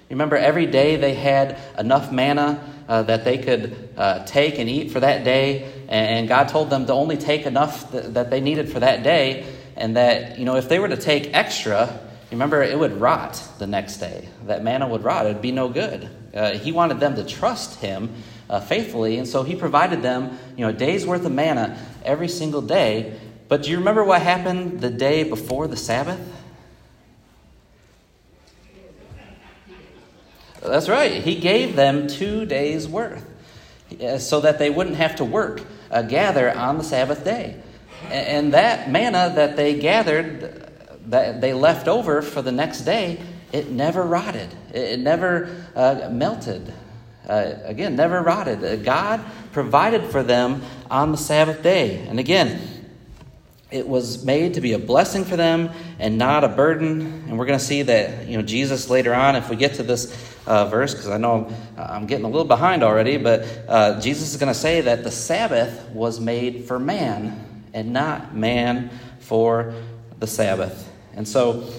Remember 0.10 0.36
every 0.36 0.66
day 0.66 0.96
they 0.96 1.14
had 1.14 1.58
enough 1.78 2.12
manna 2.12 2.64
uh, 2.88 3.04
that 3.04 3.26
they 3.26 3.38
could 3.38 3.90
uh, 3.98 4.26
take 4.26 4.60
and 4.60 4.70
eat 4.70 4.92
for 4.92 5.00
that 5.00 5.24
day, 5.24 5.72
and 5.90 6.28
God 6.28 6.50
told 6.50 6.70
them 6.70 6.86
to 6.86 6.94
only 6.94 7.18
take 7.18 7.46
enough 7.46 7.92
th- 7.92 8.06
that 8.14 8.30
they 8.30 8.40
needed 8.40 8.72
for 8.72 8.80
that 8.80 9.04
day, 9.04 9.46
and 9.76 9.98
that, 9.98 10.40
you 10.40 10.46
know, 10.46 10.56
if 10.56 10.70
they 10.70 10.80
were 10.80 10.88
to 10.88 10.98
take 10.98 11.34
extra, 11.34 12.00
Remember, 12.32 12.62
it 12.62 12.78
would 12.78 13.00
rot 13.00 13.42
the 13.58 13.68
next 13.68 13.98
day. 13.98 14.28
That 14.48 14.64
manna 14.64 14.88
would 14.88 15.04
rot. 15.04 15.26
It 15.26 15.30
would 15.30 15.42
be 15.42 15.54
no 15.54 15.70
good. 15.70 16.10
Uh, 16.34 16.52
he 16.52 16.72
wanted 16.72 17.00
them 17.00 17.16
to 17.16 17.24
trust 17.24 17.80
him 17.80 18.14
uh, 18.50 18.60
faithfully, 18.60 19.18
and 19.18 19.28
so 19.28 19.44
he 19.44 19.56
provided 19.56 20.02
them, 20.02 20.38
you 20.58 20.64
know, 20.64 20.70
a 20.70 20.74
day's 20.74 21.06
worth 21.06 21.26
of 21.26 21.32
manna 21.32 21.80
every 22.04 22.28
single 22.28 22.62
day. 22.62 23.18
But 23.48 23.64
do 23.64 23.72
you 23.72 23.78
remember 23.78 24.04
what 24.04 24.22
happened 24.22 24.82
the 24.82 24.90
day 24.90 25.24
before 25.24 25.68
the 25.68 25.78
Sabbath? 25.78 26.20
That's 30.62 30.90
right. 30.90 31.24
He 31.24 31.36
gave 31.36 31.76
them 31.76 32.08
two 32.08 32.46
days' 32.46 32.88
worth 32.88 33.26
uh, 34.02 34.18
so 34.18 34.42
that 34.42 34.60
they 34.60 34.70
wouldn't 34.70 34.98
have 34.98 35.18
to 35.18 35.26
work, 35.26 35.62
uh, 35.92 36.02
gather 36.02 36.52
on 36.52 36.78
the 36.78 36.84
Sabbath 36.84 37.24
day. 37.24 37.62
And 38.10 38.54
that 38.54 38.90
manna 38.90 39.32
that 39.36 39.56
they 39.56 39.80
gathered 39.80 40.68
that 41.08 41.42
they 41.42 41.54
left 41.54 41.88
over 41.88 42.22
for 42.22 42.42
the 42.42 42.52
next 42.52 42.82
day, 42.82 43.20
it 43.52 43.70
never 43.72 44.04
rotted. 44.04 44.54
It 44.74 45.00
never 45.00 45.66
uh, 45.76 46.10
melted. 46.12 46.74
Uh, 47.28 47.54
again, 47.64 47.96
never 47.96 48.22
rotted. 48.22 48.64
Uh, 48.64 48.76
God 48.78 49.24
provided 49.52 50.06
for 50.06 50.24
them 50.24 50.62
on 50.90 51.12
the 51.12 51.18
Sabbath 51.18 51.64
day. 51.64 52.06
And 52.08 52.20
again, 52.20 52.62
it 53.72 53.88
was 53.88 54.24
made 54.24 54.54
to 54.54 54.62
be 54.62 54.74
a 54.74 54.80
blessing 54.80 55.26
for 55.26 55.36
them 55.36 55.70
and 56.00 56.18
not 56.18 56.44
a 56.44 56.48
burden. 56.48 57.26
And 57.28 57.38
we're 57.38 57.46
going 57.46 57.60
to 57.60 57.66
see 57.66 57.82
that, 57.84 58.28
you 58.28 58.38
know, 58.38 58.44
Jesus 58.44 58.90
later 58.90 59.14
on, 59.14 59.36
if 59.36 59.50
we 59.50 59.56
get 59.56 59.76
to 59.76 59.84
this 59.84 60.27
uh, 60.48 60.66
verse, 60.70 60.94
because 60.94 61.10
I 61.10 61.18
know 61.18 61.52
I'm 61.78 62.08
getting 62.08 62.26
a 62.26 62.30
little 62.30 62.48
behind 62.48 62.82
already, 62.82 63.18
but 63.18 63.46
uh, 63.68 64.00
Jesus 64.00 64.32
is 64.34 64.40
going 64.40 64.52
to 64.52 64.60
say 64.60 64.82
that 64.82 65.04
the 65.04 65.12
Sabbath 65.12 65.90
was 65.90 66.20
made 66.20 66.66
for 66.66 66.80
man 66.80 67.66
and 67.74 67.94
not 67.94 68.36
man 68.36 68.90
for 69.20 69.74
the 70.20 70.28
Sabbath. 70.28 70.90
And 71.14 71.28
so, 71.28 71.70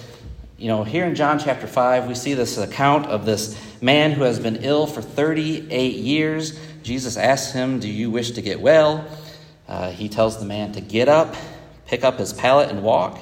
you 0.57 0.67
know, 0.67 0.83
here 0.83 1.05
in 1.05 1.15
John 1.15 1.39
chapter 1.39 1.65
5, 1.65 2.07
we 2.07 2.13
see 2.13 2.35
this 2.35 2.57
account 2.57 3.07
of 3.07 3.25
this 3.25 3.59
man 3.81 4.11
who 4.11 4.23
has 4.23 4.39
been 4.39 4.57
ill 4.57 4.85
for 4.85 5.01
38 5.01 5.95
years. 5.95 6.59
Jesus 6.83 7.17
asks 7.17 7.51
him, 7.51 7.79
Do 7.79 7.89
you 7.89 8.11
wish 8.11 8.31
to 8.31 8.41
get 8.41 8.61
well? 8.61 9.05
Uh, 9.67 9.91
he 9.91 10.09
tells 10.09 10.39
the 10.39 10.45
man 10.45 10.73
to 10.73 10.81
get 10.81 11.07
up, 11.07 11.35
pick 11.85 12.03
up 12.03 12.19
his 12.19 12.33
pallet, 12.33 12.69
and 12.69 12.83
walk. 12.83 13.19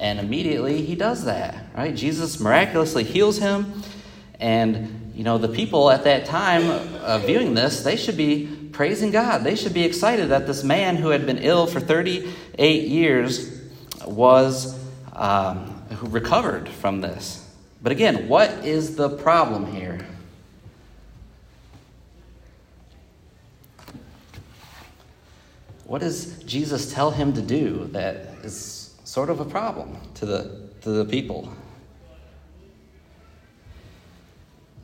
And 0.00 0.18
immediately 0.18 0.82
he 0.82 0.94
does 0.94 1.24
that, 1.24 1.66
right? 1.76 1.94
Jesus 1.94 2.40
miraculously 2.40 3.04
heals 3.04 3.38
him. 3.38 3.82
And, 4.40 5.12
you 5.14 5.24
know, 5.24 5.38
the 5.38 5.48
people 5.48 5.90
at 5.90 6.04
that 6.04 6.26
time 6.26 6.68
uh, 7.02 7.18
viewing 7.18 7.54
this, 7.54 7.82
they 7.82 7.96
should 7.96 8.16
be 8.16 8.46
praising 8.72 9.10
God. 9.10 9.44
They 9.44 9.54
should 9.54 9.74
be 9.74 9.84
excited 9.84 10.30
that 10.30 10.46
this 10.46 10.64
man 10.64 10.96
who 10.96 11.08
had 11.10 11.26
been 11.26 11.38
ill 11.38 11.66
for 11.66 11.80
38 11.80 12.88
years 12.88 13.60
was 14.04 14.78
um, 15.12 15.66
who 15.90 16.08
recovered 16.08 16.68
from 16.68 17.00
this. 17.00 17.40
But 17.82 17.92
again, 17.92 18.28
what 18.28 18.50
is 18.64 18.96
the 18.96 19.10
problem 19.10 19.72
here? 19.72 20.04
What 25.84 26.00
does 26.00 26.42
Jesus 26.44 26.92
tell 26.92 27.10
him 27.10 27.34
to 27.34 27.42
do 27.42 27.88
that 27.92 28.16
is 28.42 28.94
sort 29.04 29.30
of 29.30 29.40
a 29.40 29.44
problem 29.44 29.96
to 30.14 30.26
the, 30.26 30.68
to 30.80 30.90
the 30.90 31.04
people? 31.04 31.52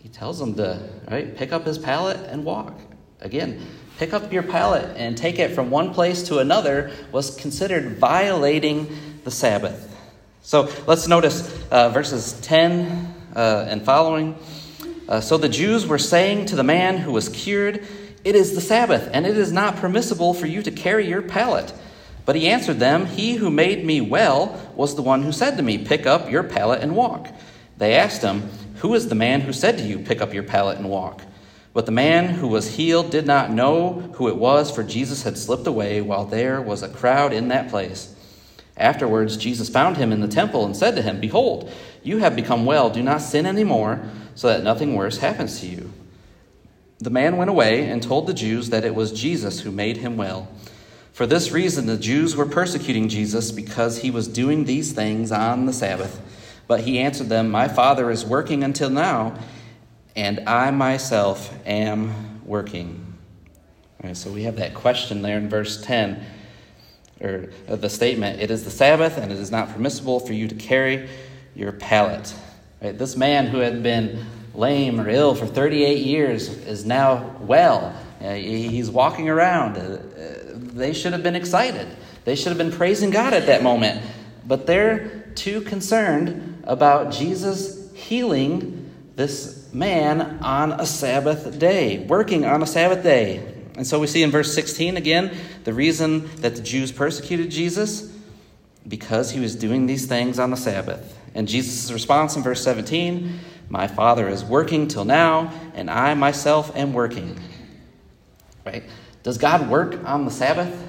He 0.02 0.08
tells 0.08 0.38
them 0.38 0.54
to 0.54 0.80
right, 1.10 1.36
pick 1.36 1.52
up 1.52 1.66
his 1.66 1.78
pallet 1.78 2.18
and 2.28 2.44
walk. 2.44 2.80
Again, 3.20 3.66
pick 3.98 4.14
up 4.14 4.32
your 4.32 4.42
pallet 4.42 4.96
and 4.96 5.16
take 5.16 5.38
it 5.38 5.54
from 5.54 5.70
one 5.70 5.92
place 5.92 6.22
to 6.24 6.38
another 6.38 6.90
was 7.12 7.36
considered 7.36 7.98
violating 7.98 8.88
the 9.24 9.30
Sabbath. 9.30 9.86
So 10.42 10.70
let's 10.86 11.06
notice 11.06 11.64
uh, 11.70 11.90
verses 11.90 12.32
10 12.40 13.14
uh, 13.36 13.66
and 13.68 13.82
following. 13.82 14.36
Uh, 15.06 15.20
so 15.20 15.36
the 15.36 15.50
Jews 15.50 15.86
were 15.86 15.98
saying 15.98 16.46
to 16.46 16.56
the 16.56 16.64
man 16.64 16.96
who 16.96 17.12
was 17.12 17.28
cured, 17.28 17.86
It 18.24 18.34
is 18.34 18.54
the 18.54 18.62
Sabbath, 18.62 19.10
and 19.12 19.26
it 19.26 19.36
is 19.36 19.52
not 19.52 19.76
permissible 19.76 20.32
for 20.32 20.46
you 20.46 20.62
to 20.62 20.70
carry 20.70 21.06
your 21.06 21.20
pallet. 21.20 21.74
But 22.24 22.36
he 22.36 22.48
answered 22.48 22.78
them, 22.78 23.04
He 23.04 23.34
who 23.34 23.50
made 23.50 23.84
me 23.84 24.00
well 24.00 24.72
was 24.74 24.94
the 24.94 25.02
one 25.02 25.22
who 25.22 25.32
said 25.32 25.58
to 25.58 25.62
me, 25.62 25.76
Pick 25.76 26.06
up 26.06 26.30
your 26.30 26.42
pallet 26.42 26.80
and 26.82 26.96
walk. 26.96 27.28
They 27.76 27.94
asked 27.94 28.22
him, 28.22 28.48
Who 28.80 28.94
is 28.94 29.08
the 29.08 29.14
man 29.14 29.42
who 29.42 29.52
said 29.52 29.78
to 29.78 29.84
you, 29.84 29.98
Pick 29.98 30.20
up 30.20 30.32
your 30.32 30.42
pallet 30.42 30.78
and 30.78 30.88
walk? 30.88 31.22
But 31.72 31.86
the 31.86 31.92
man 31.92 32.30
who 32.30 32.48
was 32.48 32.76
healed 32.76 33.10
did 33.10 33.26
not 33.26 33.50
know 33.50 34.10
who 34.14 34.28
it 34.28 34.36
was, 34.36 34.70
for 34.70 34.82
Jesus 34.82 35.22
had 35.22 35.38
slipped 35.38 35.66
away 35.66 36.00
while 36.00 36.24
there 36.24 36.60
was 36.60 36.82
a 36.82 36.88
crowd 36.88 37.32
in 37.32 37.48
that 37.48 37.68
place. 37.68 38.14
Afterwards, 38.76 39.36
Jesus 39.36 39.68
found 39.68 39.98
him 39.98 40.12
in 40.12 40.20
the 40.20 40.28
temple 40.28 40.64
and 40.64 40.74
said 40.74 40.96
to 40.96 41.02
him, 41.02 41.20
Behold, 41.20 41.70
you 42.02 42.18
have 42.18 42.34
become 42.34 42.64
well. 42.64 42.88
Do 42.88 43.02
not 43.02 43.20
sin 43.20 43.44
any 43.44 43.64
more, 43.64 44.00
so 44.34 44.48
that 44.48 44.64
nothing 44.64 44.94
worse 44.94 45.18
happens 45.18 45.60
to 45.60 45.66
you. 45.66 45.92
The 46.98 47.10
man 47.10 47.36
went 47.36 47.50
away 47.50 47.86
and 47.86 48.02
told 48.02 48.26
the 48.26 48.34
Jews 48.34 48.70
that 48.70 48.84
it 48.84 48.94
was 48.94 49.12
Jesus 49.12 49.60
who 49.60 49.70
made 49.70 49.98
him 49.98 50.16
well. 50.16 50.48
For 51.12 51.26
this 51.26 51.52
reason, 51.52 51.86
the 51.86 51.98
Jews 51.98 52.34
were 52.34 52.46
persecuting 52.46 53.10
Jesus 53.10 53.52
because 53.52 53.98
he 53.98 54.10
was 54.10 54.26
doing 54.26 54.64
these 54.64 54.92
things 54.92 55.30
on 55.30 55.66
the 55.66 55.72
Sabbath. 55.72 56.20
But 56.70 56.83
he 56.83 57.00
answered 57.00 57.28
them, 57.28 57.50
My 57.50 57.66
Father 57.66 58.12
is 58.12 58.24
working 58.24 58.62
until 58.62 58.90
now, 58.90 59.35
and 60.14 60.48
I 60.48 60.70
myself 60.70 61.52
am 61.66 62.46
working. 62.46 63.18
All 64.00 64.06
right, 64.06 64.16
so 64.16 64.30
we 64.30 64.44
have 64.44 64.54
that 64.54 64.72
question 64.74 65.20
there 65.20 65.37
in 65.37 65.48
verse 65.48 65.83
10 65.83 66.24
or 67.20 67.48
the 67.66 67.90
statement, 67.90 68.40
it 68.40 68.52
is 68.52 68.62
the 68.62 68.70
Sabbath 68.70 69.18
and 69.18 69.33
it 69.33 69.38
is 69.40 69.50
not 69.50 69.70
permissible 69.70 70.20
for 70.20 70.33
you 70.33 70.46
to 70.46 70.54
carry 70.54 71.09
your 71.56 71.72
pallet. 71.72 72.33
Right? 72.80 72.96
This 72.96 73.16
man 73.16 73.48
who 73.48 73.59
had 73.59 73.83
been 73.83 74.24
lame 74.54 75.00
or 75.00 75.09
ill 75.09 75.35
for 75.35 75.46
38 75.46 76.06
years 76.06 76.50
is 76.50 76.85
now 76.85 77.35
well. 77.40 77.92
Uh, 78.20 78.35
he's 78.35 78.90
walking 78.90 79.28
around. 79.28 79.76
Uh, 79.76 79.98
they 80.54 80.92
should 80.92 81.14
have 81.14 81.24
been 81.24 81.35
excited. 81.35 81.88
They 82.24 82.37
should 82.37 82.50
have 82.50 82.59
been 82.59 82.70
praising 82.70 83.11
God 83.11 83.35
at 83.35 83.46
that 83.46 83.64
moment. 83.64 84.02
But 84.46 84.68
they're 84.68 85.24
too 85.35 85.62
concerned 85.62 86.49
about 86.70 87.11
Jesus 87.11 87.92
healing 87.94 88.94
this 89.16 89.68
man 89.74 90.38
on 90.40 90.72
a 90.72 90.87
Sabbath 90.87 91.59
day, 91.59 91.98
working 92.06 92.44
on 92.44 92.62
a 92.62 92.66
Sabbath 92.66 93.02
day. 93.02 93.44
And 93.74 93.85
so 93.85 93.98
we 93.98 94.06
see 94.06 94.22
in 94.22 94.30
verse 94.30 94.54
16 94.54 94.96
again 94.96 95.37
the 95.64 95.74
reason 95.74 96.30
that 96.37 96.54
the 96.54 96.62
Jews 96.62 96.92
persecuted 96.92 97.50
Jesus 97.50 98.16
because 98.87 99.33
he 99.33 99.40
was 99.40 99.56
doing 99.56 99.87
these 99.87 100.06
things 100.06 100.38
on 100.38 100.50
the 100.50 100.56
Sabbath. 100.56 101.18
And 101.35 101.48
Jesus' 101.48 101.90
response 101.90 102.37
in 102.37 102.42
verse 102.44 102.62
17 102.62 103.40
My 103.68 103.88
Father 103.88 104.28
is 104.28 104.44
working 104.44 104.87
till 104.87 105.04
now, 105.04 105.52
and 105.74 105.90
I 105.90 106.14
myself 106.14 106.74
am 106.76 106.92
working. 106.92 107.37
Right? 108.64 108.85
Does 109.24 109.38
God 109.38 109.68
work 109.68 110.04
on 110.04 110.24
the 110.24 110.30
Sabbath? 110.30 110.87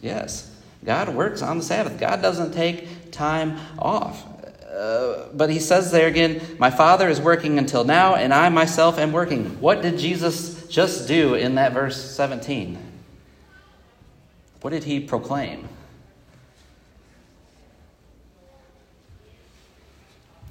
Yes. 0.00 0.51
God 0.84 1.10
works 1.10 1.42
on 1.42 1.58
the 1.58 1.64
Sabbath. 1.64 1.98
God 1.98 2.22
doesn't 2.22 2.52
take 2.52 3.12
time 3.12 3.58
off. 3.78 4.26
Uh, 4.72 5.28
but 5.34 5.50
he 5.50 5.60
says 5.60 5.92
there 5.92 6.08
again, 6.08 6.40
My 6.58 6.70
Father 6.70 7.08
is 7.08 7.20
working 7.20 7.58
until 7.58 7.84
now, 7.84 8.14
and 8.14 8.32
I 8.32 8.48
myself 8.48 8.98
am 8.98 9.12
working. 9.12 9.60
What 9.60 9.82
did 9.82 9.98
Jesus 9.98 10.66
just 10.66 11.06
do 11.06 11.34
in 11.34 11.56
that 11.56 11.72
verse 11.72 12.02
17? 12.14 12.78
What 14.62 14.70
did 14.70 14.84
he 14.84 15.00
proclaim? 15.00 15.68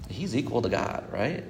He's 0.09 0.35
equal 0.35 0.61
to 0.61 0.69
God, 0.69 1.05
right? 1.11 1.43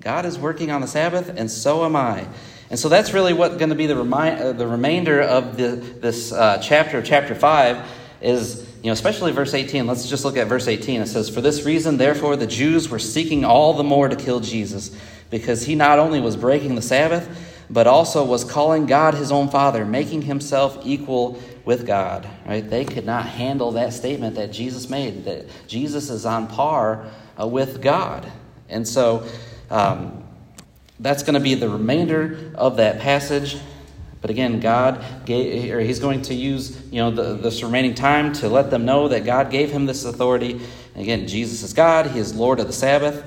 God 0.00 0.26
is 0.26 0.38
working 0.38 0.70
on 0.70 0.80
the 0.80 0.86
Sabbath, 0.86 1.28
and 1.28 1.50
so 1.50 1.84
am 1.84 1.94
I. 1.94 2.26
And 2.70 2.78
so 2.78 2.88
that's 2.88 3.12
really 3.12 3.32
what's 3.32 3.56
going 3.56 3.68
to 3.68 3.76
be 3.76 3.86
the, 3.86 3.96
remi- 3.96 4.40
uh, 4.40 4.52
the 4.52 4.66
remainder 4.66 5.22
of 5.22 5.56
the, 5.56 5.68
this 5.68 6.32
uh, 6.32 6.58
chapter, 6.58 7.00
chapter 7.02 7.34
5, 7.34 7.86
is 8.20 8.66
you 8.82 8.86
know, 8.86 8.92
especially 8.92 9.32
verse 9.32 9.54
18. 9.54 9.86
Let's 9.86 10.08
just 10.08 10.24
look 10.24 10.36
at 10.36 10.46
verse 10.46 10.68
18. 10.68 11.02
It 11.02 11.06
says, 11.06 11.28
For 11.28 11.40
this 11.40 11.64
reason, 11.64 11.96
therefore, 11.96 12.36
the 12.36 12.46
Jews 12.46 12.88
were 12.88 12.98
seeking 12.98 13.44
all 13.44 13.74
the 13.74 13.82
more 13.82 14.08
to 14.08 14.16
kill 14.16 14.40
Jesus, 14.40 14.96
because 15.30 15.64
he 15.64 15.74
not 15.74 15.98
only 15.98 16.20
was 16.20 16.36
breaking 16.36 16.76
the 16.76 16.82
Sabbath, 16.82 17.28
but 17.68 17.86
also 17.86 18.24
was 18.24 18.44
calling 18.44 18.86
God 18.86 19.14
his 19.14 19.32
own 19.32 19.48
Father, 19.48 19.84
making 19.84 20.22
himself 20.22 20.78
equal 20.84 21.40
with 21.64 21.84
God. 21.84 22.28
Right? 22.46 22.68
They 22.68 22.84
could 22.84 23.04
not 23.04 23.26
handle 23.26 23.72
that 23.72 23.92
statement 23.92 24.36
that 24.36 24.52
Jesus 24.52 24.88
made, 24.88 25.24
that 25.24 25.46
Jesus 25.66 26.08
is 26.08 26.24
on 26.24 26.46
par 26.46 27.06
uh, 27.40 27.46
with 27.46 27.82
God. 27.82 28.30
And 28.68 28.86
so 28.86 29.26
um, 29.70 30.24
that's 31.00 31.22
going 31.22 31.34
to 31.34 31.40
be 31.40 31.54
the 31.54 31.68
remainder 31.68 32.52
of 32.54 32.76
that 32.76 33.00
passage. 33.00 33.58
But 34.20 34.30
again, 34.30 34.60
God 34.60 35.04
gave, 35.24 35.72
or 35.72 35.80
He's 35.80 35.98
going 35.98 36.22
to 36.22 36.34
use, 36.34 36.80
you 36.90 36.98
know, 36.98 37.10
the, 37.10 37.34
this 37.34 37.62
remaining 37.62 37.94
time 37.94 38.32
to 38.34 38.48
let 38.48 38.70
them 38.70 38.84
know 38.84 39.08
that 39.08 39.24
God 39.24 39.50
gave 39.50 39.70
him 39.70 39.86
this 39.86 40.04
authority. 40.04 40.52
And 40.94 41.02
again, 41.02 41.28
Jesus 41.28 41.62
is 41.62 41.72
God; 41.72 42.06
He 42.06 42.18
is 42.18 42.34
Lord 42.34 42.58
of 42.60 42.66
the 42.66 42.72
Sabbath, 42.72 43.24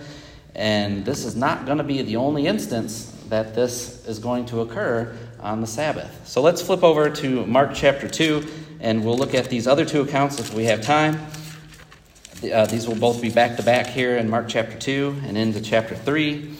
and 0.55 1.05
this 1.05 1.25
is 1.25 1.35
not 1.35 1.65
going 1.65 1.77
to 1.77 1.83
be 1.83 2.01
the 2.01 2.15
only 2.15 2.47
instance 2.47 3.15
that 3.29 3.53
this 3.53 4.05
is 4.07 4.19
going 4.19 4.45
to 4.47 4.61
occur 4.61 5.15
on 5.39 5.61
the 5.61 5.67
Sabbath. 5.67 6.27
So 6.27 6.41
let's 6.41 6.61
flip 6.61 6.83
over 6.83 7.09
to 7.09 7.45
Mark 7.45 7.71
chapter 7.73 8.09
two, 8.09 8.47
and 8.79 9.05
we'll 9.05 9.17
look 9.17 9.35
at 9.35 9.49
these 9.49 9.67
other 9.67 9.85
two 9.85 10.01
accounts 10.01 10.39
if 10.39 10.53
we 10.53 10.65
have 10.65 10.81
time. 10.81 11.19
Uh, 12.41 12.65
these 12.67 12.87
will 12.87 12.95
both 12.95 13.21
be 13.21 13.29
back 13.29 13.57
to 13.57 13.63
back 13.63 13.87
here 13.87 14.15
in 14.15 14.29
Mark 14.29 14.47
chapter 14.47 14.77
2 14.77 15.23
and 15.25 15.37
into 15.37 15.59
chapter 15.59 15.93
3, 15.93 16.53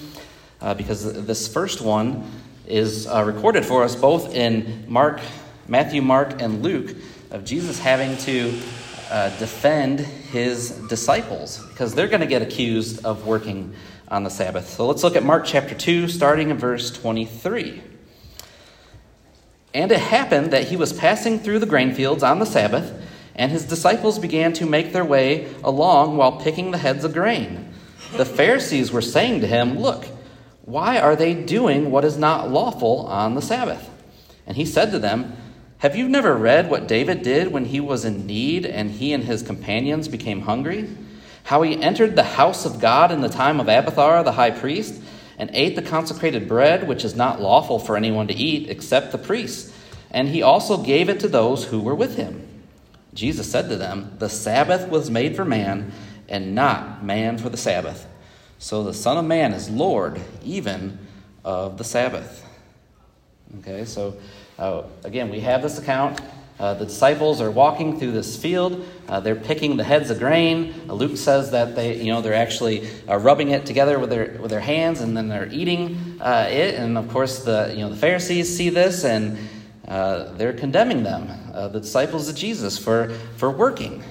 uh, 0.60 0.74
because 0.74 1.26
this 1.26 1.48
first 1.48 1.80
one 1.80 2.30
is 2.70 3.08
uh, 3.08 3.24
recorded 3.24 3.66
for 3.66 3.84
us 3.84 3.96
both 3.96 4.34
in 4.34 4.86
Mark, 4.88 5.20
Matthew, 5.68 6.02
Mark, 6.02 6.42
and 6.42 6.64
Luke 6.64 6.96
of 7.32 7.44
Jesus 7.44 7.80
having 7.80 8.16
to 8.18 8.60
uh, 9.10 9.30
defend 9.40 10.00
his 10.00 10.72
disciples 10.88 11.66
because 11.68 11.96
they're 11.96 12.08
going 12.08 12.22
to 12.22 12.28
get 12.28 12.42
accused 12.42 13.04
of 13.04 13.26
working 13.26 13.74
on 14.08 14.24
the 14.24 14.30
Sabbath. 14.30 14.70
So 14.70 14.88
let's 14.88 15.04
look 15.04 15.16
at 15.16 15.24
Mark 15.24 15.46
chapter 15.46 15.76
2, 15.76 16.08
starting 16.08 16.50
in 16.50 16.58
verse 16.58 16.92
23. 16.92 17.82
And 19.74 19.92
it 19.92 20.00
happened 20.00 20.52
that 20.52 20.68
he 20.68 20.76
was 20.76 20.94
passing 20.94 21.40
through 21.40 21.60
the 21.60 21.66
grain 21.66 21.94
fields 21.94 22.24
on 22.24 22.40
the 22.40 22.46
Sabbath, 22.46 23.04
and 23.36 23.52
his 23.52 23.66
disciples 23.66 24.20
began 24.20 24.54
to 24.54 24.66
make 24.66 24.94
their 24.94 25.06
way 25.06 25.54
along 25.64 26.18
while 26.18 26.40
picking 26.40 26.72
the 26.72 26.78
heads 26.78 27.04
of 27.04 27.14
grain. 27.14 27.74
The 28.16 28.26
Pharisees 28.26 28.92
were 28.92 29.02
saying 29.02 29.42
to 29.42 29.48
him, 29.48 29.78
Look, 29.78 30.08
why 30.70 31.00
are 31.00 31.16
they 31.16 31.34
doing 31.34 31.90
what 31.90 32.06
is 32.06 32.16
not 32.16 32.52
lawful 32.52 33.08
on 33.08 33.34
the 33.34 33.42
Sabbath? 33.42 33.90
And 34.46 34.56
he 34.56 34.66
said 34.66 34.92
to 34.92 35.00
them, 35.00 35.36
Have 35.80 35.96
you 35.96 36.08
never 36.08 36.36
read 36.36 36.70
what 36.70 36.88
David 36.88 37.24
did 37.24 37.52
when 37.52 37.66
he 37.66 37.80
was 37.80 38.06
in 38.06 38.28
need 38.28 38.68
and 38.68 38.92
he 38.92 39.12
and 39.12 39.24
his 39.24 39.42
companions 39.42 40.08
became 40.08 40.42
hungry? 40.42 40.88
How 41.46 41.64
he 41.64 41.82
entered 41.82 42.16
the 42.16 42.24
house 42.24 42.66
of 42.66 42.80
God 42.80 43.12
in 43.12 43.22
the 43.22 43.30
time 43.30 43.60
of 43.60 43.68
Abiathar 43.68 44.24
the 44.24 44.34
high 44.34 44.52
priest 44.52 45.02
and 45.40 45.50
ate 45.54 45.76
the 45.76 45.82
consecrated 45.82 46.48
bread, 46.48 46.88
which 46.88 47.04
is 47.04 47.16
not 47.16 47.42
lawful 47.42 47.80
for 47.80 47.98
anyone 47.98 48.28
to 48.28 48.36
eat 48.36 48.70
except 48.70 49.12
the 49.12 49.18
priests. 49.18 49.74
And 50.12 50.28
he 50.28 50.44
also 50.44 50.78
gave 50.78 51.10
it 51.10 51.20
to 51.22 51.28
those 51.28 51.66
who 51.66 51.80
were 51.80 51.96
with 51.96 52.16
him. 52.16 52.48
Jesus 53.16 53.52
said 53.52 53.70
to 53.70 53.76
them, 53.76 54.16
The 54.20 54.30
Sabbath 54.30 54.88
was 54.88 55.10
made 55.10 55.36
for 55.36 55.46
man, 55.46 55.92
and 56.28 56.54
not 56.54 57.04
man 57.04 57.40
for 57.40 57.50
the 57.50 57.58
Sabbath. 57.58 58.06
So 58.62 58.84
the 58.84 58.94
Son 58.94 59.18
of 59.18 59.24
Man 59.24 59.54
is 59.54 59.70
Lord 59.70 60.20
even 60.44 61.00
of 61.46 61.78
the 61.78 61.86
Sabbath. 61.86 62.46
Okay, 63.60 63.86
so 63.86 64.18
uh, 64.60 64.84
again, 65.06 65.30
we 65.30 65.40
have 65.40 65.62
this 65.62 65.80
account. 65.80 66.20
Uh, 66.60 66.74
the 66.74 66.86
disciples 66.86 67.40
are 67.40 67.50
walking 67.50 67.98
through 67.98 68.12
this 68.12 68.36
field. 68.36 68.86
Uh, 69.08 69.22
they're 69.22 69.34
picking 69.34 69.78
the 69.78 69.84
heads 69.86 70.10
of 70.10 70.20
grain. 70.20 70.76
Uh, 70.90 70.94
Luke 70.94 71.16
says 71.16 71.52
that 71.52 71.74
they, 71.74 72.02
you 72.02 72.12
know, 72.12 72.22
they're 72.22 72.34
actually 72.34 72.90
uh, 73.08 73.16
rubbing 73.16 73.52
it 73.52 73.66
together 73.66 73.98
with 73.98 74.10
their 74.10 74.38
with 74.42 74.52
their 74.52 74.60
hands, 74.60 75.00
and 75.00 75.16
then 75.16 75.30
they're 75.30 75.48
eating 75.48 76.20
uh, 76.20 76.50
it. 76.52 76.76
And 76.76 76.98
of 76.98 77.08
course, 77.08 77.46
the 77.46 77.72
you 77.74 77.80
know 77.80 77.90
the 77.90 77.96
Pharisees 77.96 78.54
see 78.56 78.68
this, 78.68 79.06
and 79.06 79.38
they're 80.38 80.52
condemning 80.52 81.04
them, 81.04 81.30
the 81.72 81.80
disciples 81.80 82.28
of 82.28 82.36
Jesus, 82.36 82.78
for 82.78 83.08
for 83.38 83.50
working. 83.50 84.04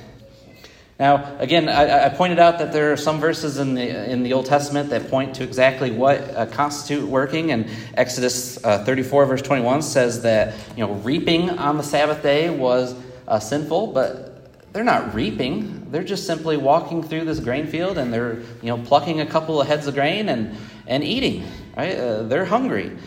Now, 0.99 1.37
again, 1.39 1.69
I, 1.69 2.07
I, 2.07 2.09
pointed 2.09 2.41
out 2.41 2.59
that 2.59 2.73
there 2.73 2.93
are 2.93 2.97
some 2.97 3.21
verses 3.21 3.59
in 3.59 3.75
the, 3.75 4.11
in 4.11 4.25
the 4.25 4.33
Old 4.33 4.47
Testament 4.47 4.91
that 4.91 5.09
point 5.09 5.37
to 5.37 5.45
exactly 5.45 5.93
what 5.93 6.19
uh, 6.35 6.47
constitute 6.47 7.09
working. 7.09 7.53
And 7.53 7.71
Exodus 7.95 8.63
uh, 8.65 8.85
34, 8.85 9.27
verse 9.27 9.43
21 9.43 9.83
says 9.83 10.23
that, 10.23 10.55
you 10.77 10.85
know, 10.85 10.95
reaping 10.95 11.51
on 11.51 11.77
the 11.77 11.85
Sabbath 11.85 12.21
day 12.21 12.51
was 12.51 12.97
uh, 13.29 13.39
sinful, 13.39 13.93
but 13.93 14.73
they're 14.73 14.83
not 14.83 15.15
reaping. 15.15 15.89
They're 15.93 16.03
just 16.03 16.27
simply 16.27 16.57
walking 16.57 17.05
through 17.05 17.27
this 17.27 17.39
grain 17.39 17.69
field 17.69 17.97
and 17.97 18.13
they're, 18.13 18.41
you 18.61 18.77
know, 18.77 18.79
plucking 18.79 19.21
a 19.21 19.27
couple 19.27 19.61
of 19.61 19.69
heads 19.69 19.87
of 19.87 19.95
grain 19.95 20.29
and, 20.29 20.57
and 20.89 21.05
eating, 21.05 21.47
right? 21.77 21.97
Uh, 21.97 22.23
they're 22.25 22.45
hungry. 22.45 22.99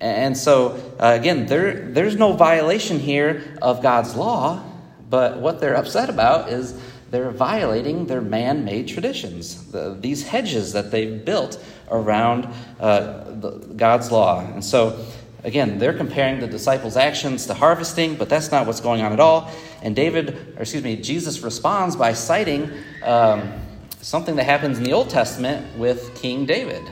And 0.00 0.36
so, 0.36 0.72
uh, 0.98 1.16
again, 1.16 1.46
there, 1.46 1.92
there's 1.92 2.16
no 2.16 2.32
violation 2.32 2.98
here 2.98 3.56
of 3.62 3.82
God's 3.82 4.16
law, 4.16 4.64
but 5.08 5.38
what 5.38 5.60
they're 5.60 5.76
upset 5.76 6.10
about 6.10 6.48
is 6.48 6.78
they're 7.10 7.30
violating 7.30 8.06
their 8.06 8.20
man 8.20 8.64
made 8.64 8.88
traditions, 8.88 9.70
the, 9.70 9.96
these 10.00 10.26
hedges 10.26 10.72
that 10.72 10.90
they've 10.90 11.24
built 11.24 11.62
around 11.90 12.48
uh, 12.80 13.24
the, 13.30 13.50
God's 13.76 14.10
law. 14.10 14.40
And 14.40 14.64
so, 14.64 15.04
again, 15.44 15.78
they're 15.78 15.96
comparing 15.96 16.40
the 16.40 16.46
disciples' 16.46 16.96
actions 16.96 17.46
to 17.46 17.54
harvesting, 17.54 18.16
but 18.16 18.28
that's 18.28 18.50
not 18.50 18.66
what's 18.66 18.80
going 18.80 19.02
on 19.02 19.12
at 19.12 19.20
all. 19.20 19.50
And 19.82 19.94
David, 19.94 20.54
or 20.56 20.62
excuse 20.62 20.82
me, 20.82 20.96
Jesus 20.96 21.40
responds 21.40 21.94
by 21.94 22.12
citing 22.12 22.70
um, 23.04 23.52
something 24.00 24.36
that 24.36 24.44
happens 24.44 24.78
in 24.78 24.84
the 24.84 24.92
Old 24.92 25.10
Testament 25.10 25.78
with 25.78 26.14
King 26.16 26.44
David 26.44 26.82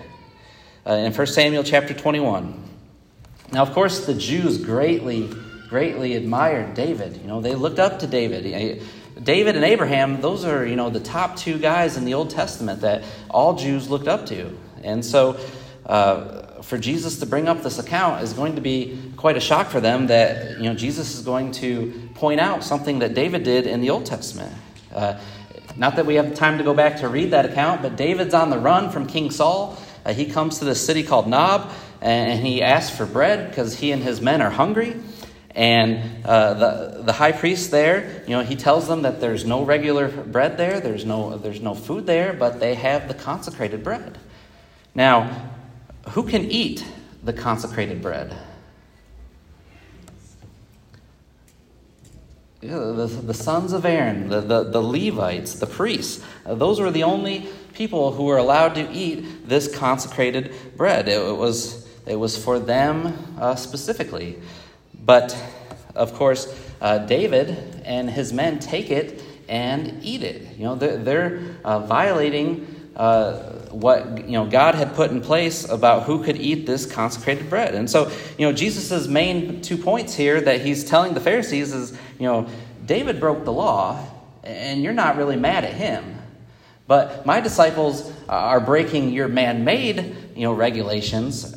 uh, 0.87 0.93
in 0.93 1.13
1 1.13 1.27
Samuel 1.27 1.65
chapter 1.65 1.93
21. 1.93 2.63
Now, 3.53 3.63
of 3.63 3.73
course, 3.73 4.07
the 4.07 4.15
Jews 4.15 4.59
greatly 4.59 5.29
greatly 5.69 6.15
admired 6.15 6.75
David. 6.75 7.17
You 7.17 7.27
know, 7.27 7.41
they 7.41 7.57
looked 7.57 7.81
up 7.81 7.99
to 7.99 8.07
David. 8.07 8.81
David 9.25 9.57
and 9.57 9.65
Abraham, 9.65 10.21
those 10.21 10.45
are, 10.45 10.67
you 10.67 10.77
know, 10.77 10.91
the 10.91 11.01
top 11.01 11.37
two 11.37 11.59
guys 11.59 11.97
in 11.97 12.05
the 12.05 12.15
Old 12.15 12.31
Testament 12.31 12.83
that 12.83 13.03
all 13.31 13.55
Jews 13.55 13.89
looked 13.89 14.09
up 14.09 14.27
to. 14.27 14.57
And 14.83 15.05
so, 15.05 15.39
uh, 15.87 16.43
for 16.63 16.79
Jesus 16.79 17.19
to 17.19 17.27
bring 17.27 17.49
up 17.49 17.63
this 17.63 17.79
account 17.79 18.23
is 18.23 18.33
going 18.33 18.55
to 18.55 18.61
be 18.61 18.99
quite 19.17 19.37
a 19.37 19.41
shock 19.41 19.69
for 19.69 19.81
them 19.81 20.07
that, 20.07 20.59
you 20.59 20.65
know, 20.65 20.75
Jesus 20.75 21.15
is 21.15 21.25
going 21.25 21.53
to 21.53 22.09
point 22.15 22.41
out 22.41 22.65
something 22.65 23.01
that 23.01 23.15
David 23.15 23.43
did 23.43 23.67
in 23.67 23.81
the 23.81 23.91
Old 23.91 24.07
Testament. 24.07 24.53
Uh, 24.95 25.19
not 25.77 25.97
that 25.97 26.07
we 26.07 26.15
have 26.15 26.35
time 26.35 26.59
to 26.59 26.65
go 26.65 26.73
back 26.73 27.01
to 27.01 27.09
read 27.09 27.33
that 27.33 27.45
account, 27.47 27.83
but 27.83 27.97
David's 27.97 28.33
on 28.33 28.51
the 28.51 28.59
run 28.59 28.91
from 28.91 29.07
King 29.07 29.31
Saul. 29.31 29.77
Uh, 30.05 30.13
he 30.13 30.27
comes 30.27 30.59
to 30.61 30.65
this 30.65 30.85
city 30.85 31.03
called 31.03 31.27
Nob, 31.27 31.71
and 32.01 32.45
he 32.45 32.63
asks 32.63 32.97
for 32.97 33.07
bread 33.07 33.51
because 33.51 33.75
he 33.79 33.91
and 33.91 34.03
his 34.03 34.21
men 34.21 34.41
are 34.41 34.51
hungry. 34.51 34.97
And 35.55 36.25
uh, 36.25 36.55
the, 36.55 37.03
the 37.03 37.13
high 37.13 37.31
priest 37.31 37.71
there, 37.71 38.25
you 38.27 38.37
know, 38.37 38.43
he 38.43 38.57
tells 38.57 38.89
them 38.89 39.03
that 39.03 39.21
there's 39.21 39.45
no 39.45 39.63
regular 39.65 40.09
bread 40.09 40.57
there, 40.57 40.81
there's 40.81 41.05
no, 41.05 41.37
there's 41.39 41.61
no 41.61 41.75
food 41.75 42.07
there, 42.07 42.33
but 42.33 42.59
they 42.59 42.75
have 42.75 43.07
the 43.07 43.15
consecrated 43.15 43.85
bread. 43.85 44.19
Now, 44.97 45.53
who 46.11 46.25
can 46.25 46.51
eat 46.51 46.85
the 47.23 47.33
consecrated 47.33 48.03
bread? 48.03 48.37
The, 52.61 53.07
the 53.07 53.35
sons 53.35 53.73
of 53.73 53.85
Aaron, 53.85 54.31
the, 54.31 54.41
the, 54.41 54.65
the 54.65 54.81
Levites, 54.81 55.59
the 55.61 55.67
priests, 55.67 56.25
those 56.47 56.81
were 56.81 56.91
the 56.91 57.03
only 57.03 57.47
people 57.75 58.13
who 58.13 58.25
were 58.25 58.39
allowed 58.39 58.75
to 58.77 58.91
eat 58.91 59.47
this 59.47 59.73
consecrated 59.73 60.53
bread. 60.77 61.07
It, 61.07 61.21
it 61.21 61.37
was, 61.37 61.87
it 62.07 62.17
was 62.17 62.43
for 62.43 62.59
them 62.59 63.37
uh, 63.39 63.55
specifically. 63.55 64.39
But 65.05 65.37
of 65.95 66.15
course, 66.15 66.49
uh, 66.81 66.99
David 66.99 67.83
and 67.85 68.11
his 68.11 68.33
men 68.33 68.59
take 68.59 68.91
it 68.91 69.23
and 69.49 70.03
eat 70.03 70.23
it. 70.23 70.57
You 70.57 70.65
know, 70.65 70.75
they're, 70.75 70.97
they're 70.97 71.43
uh, 71.65 71.81
violating 71.81 72.91
uh, 72.97 73.39
what 73.71 74.29
you 74.29 74.33
know 74.33 74.47
God 74.47 74.75
had 74.75 74.95
put 74.95 75.11
in 75.11 75.21
place 75.21 75.69
about 75.69 76.05
who 76.05 76.23
could 76.23 76.37
eat 76.37 76.65
this 76.67 76.87
consecrated 76.87 77.51
bread. 77.51 77.75
And 77.75 77.91
so, 77.91 78.11
you 78.39 78.47
know, 78.47 78.53
Jesus' 78.53 79.09
main 79.09 79.61
two 79.63 79.77
points 79.77 80.15
here 80.15 80.41
that 80.41 80.61
he's 80.61 80.85
telling 80.85 81.15
the 81.15 81.21
Pharisees 81.21 81.73
is, 81.73 81.99
you 82.19 82.27
know, 82.27 82.47
David 82.87 83.19
broke 83.19 83.45
the 83.45 83.53
law, 83.53 84.07
and 84.45 84.83
you're 84.83 84.93
not 84.93 85.17
really 85.17 85.37
mad 85.37 85.65
at 85.65 85.75
him. 85.75 86.19
But 86.87 87.27
my 87.27 87.41
disciples 87.41 88.13
are 88.29 88.61
breaking 88.61 89.11
your 89.11 89.27
man-made, 89.27 90.15
you 90.37 90.43
know, 90.43 90.53
regulations, 90.53 91.57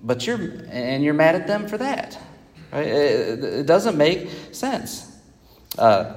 but 0.00 0.26
you're 0.26 0.40
and 0.70 1.04
you're 1.04 1.14
mad 1.14 1.34
at 1.34 1.46
them 1.46 1.68
for 1.68 1.76
that. 1.78 2.18
Right? 2.72 2.86
It, 2.86 3.44
it 3.44 3.66
doesn't 3.66 3.96
make 3.96 4.30
sense. 4.52 5.06
Uh, 5.78 6.14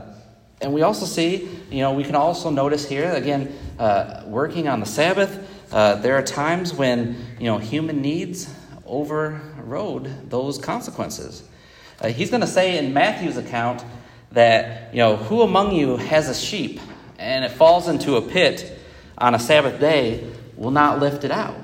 and 0.61 0.73
we 0.73 0.81
also 0.81 1.05
see, 1.05 1.49
you 1.69 1.81
know, 1.81 1.93
we 1.93 2.03
can 2.03 2.15
also 2.15 2.49
notice 2.49 2.87
here, 2.87 3.11
again, 3.11 3.53
uh, 3.77 4.23
working 4.25 4.67
on 4.67 4.79
the 4.79 4.85
Sabbath, 4.85 5.49
uh, 5.71 5.95
there 5.95 6.15
are 6.17 6.23
times 6.23 6.73
when, 6.73 7.25
you 7.39 7.45
know, 7.45 7.57
human 7.57 8.01
needs 8.01 8.53
overrode 8.85 10.29
those 10.29 10.57
consequences. 10.57 11.43
Uh, 11.99 12.09
he's 12.09 12.29
going 12.29 12.41
to 12.41 12.47
say 12.47 12.77
in 12.77 12.93
Matthew's 12.93 13.37
account 13.37 13.83
that, 14.31 14.93
you 14.93 14.99
know, 14.99 15.15
who 15.15 15.41
among 15.41 15.73
you 15.73 15.97
has 15.97 16.29
a 16.29 16.35
sheep 16.35 16.79
and 17.17 17.43
it 17.43 17.51
falls 17.51 17.87
into 17.87 18.15
a 18.15 18.21
pit 18.21 18.79
on 19.17 19.35
a 19.35 19.39
Sabbath 19.39 19.79
day 19.79 20.29
will 20.55 20.71
not 20.71 20.99
lift 20.99 21.23
it 21.23 21.31
out? 21.31 21.55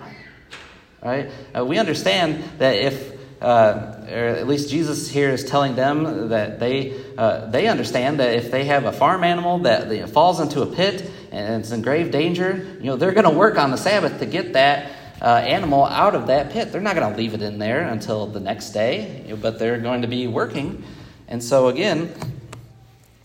Right? 1.01 1.29
Uh, 1.55 1.65
we 1.65 1.77
understand 1.77 2.43
that 2.57 2.75
if 2.75 3.18
uh, 3.41 3.95
or 4.11 4.27
at 4.27 4.47
least 4.47 4.69
Jesus 4.69 5.09
here 5.09 5.29
is 5.29 5.45
telling 5.45 5.75
them 5.75 6.29
that 6.29 6.59
they, 6.59 7.01
uh, 7.17 7.45
they 7.45 7.67
understand 7.67 8.19
that 8.19 8.35
if 8.35 8.51
they 8.51 8.65
have 8.65 8.85
a 8.85 8.91
farm 8.91 9.23
animal 9.23 9.59
that 9.59 10.09
falls 10.09 10.39
into 10.39 10.61
a 10.61 10.65
pit 10.65 11.09
and 11.31 11.61
it's 11.61 11.71
in 11.71 11.81
grave 11.81 12.11
danger, 12.11 12.77
you 12.79 12.85
know, 12.85 12.97
they're 12.97 13.13
going 13.13 13.29
to 13.29 13.37
work 13.37 13.57
on 13.57 13.71
the 13.71 13.77
Sabbath 13.77 14.19
to 14.19 14.25
get 14.25 14.53
that 14.53 14.91
uh, 15.21 15.35
animal 15.35 15.85
out 15.85 16.15
of 16.15 16.27
that 16.27 16.51
pit. 16.51 16.71
They're 16.71 16.81
not 16.81 16.95
going 16.95 17.11
to 17.11 17.17
leave 17.17 17.33
it 17.33 17.41
in 17.41 17.59
there 17.59 17.87
until 17.87 18.27
the 18.27 18.39
next 18.39 18.71
day, 18.71 19.23
you 19.23 19.35
know, 19.35 19.37
but 19.37 19.57
they're 19.57 19.79
going 19.79 20.01
to 20.01 20.07
be 20.07 20.27
working. 20.27 20.83
And 21.27 21.43
so, 21.43 21.67
again, 21.67 22.13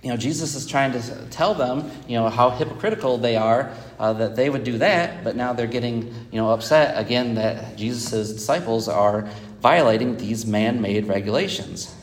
you 0.04 0.10
know, 0.10 0.16
Jesus 0.16 0.54
is 0.54 0.66
trying 0.66 0.92
to 0.92 1.26
tell 1.30 1.54
them, 1.54 1.90
you 2.06 2.18
know, 2.18 2.28
how 2.28 2.50
hypocritical 2.50 3.16
they 3.16 3.36
are 3.36 3.72
uh, 3.98 4.12
that 4.12 4.36
they 4.36 4.50
would 4.50 4.62
do 4.62 4.76
that, 4.78 5.24
but 5.24 5.34
now 5.34 5.54
they're 5.54 5.66
getting, 5.66 6.14
you 6.30 6.38
know, 6.38 6.50
upset 6.50 6.98
again 6.98 7.36
that 7.36 7.76
Jesus' 7.76 8.32
disciples 8.32 8.86
are 8.86 9.26
violating 9.64 10.18
these 10.18 10.44
man 10.44 10.82
made 10.82 11.06
regulations. 11.06 11.96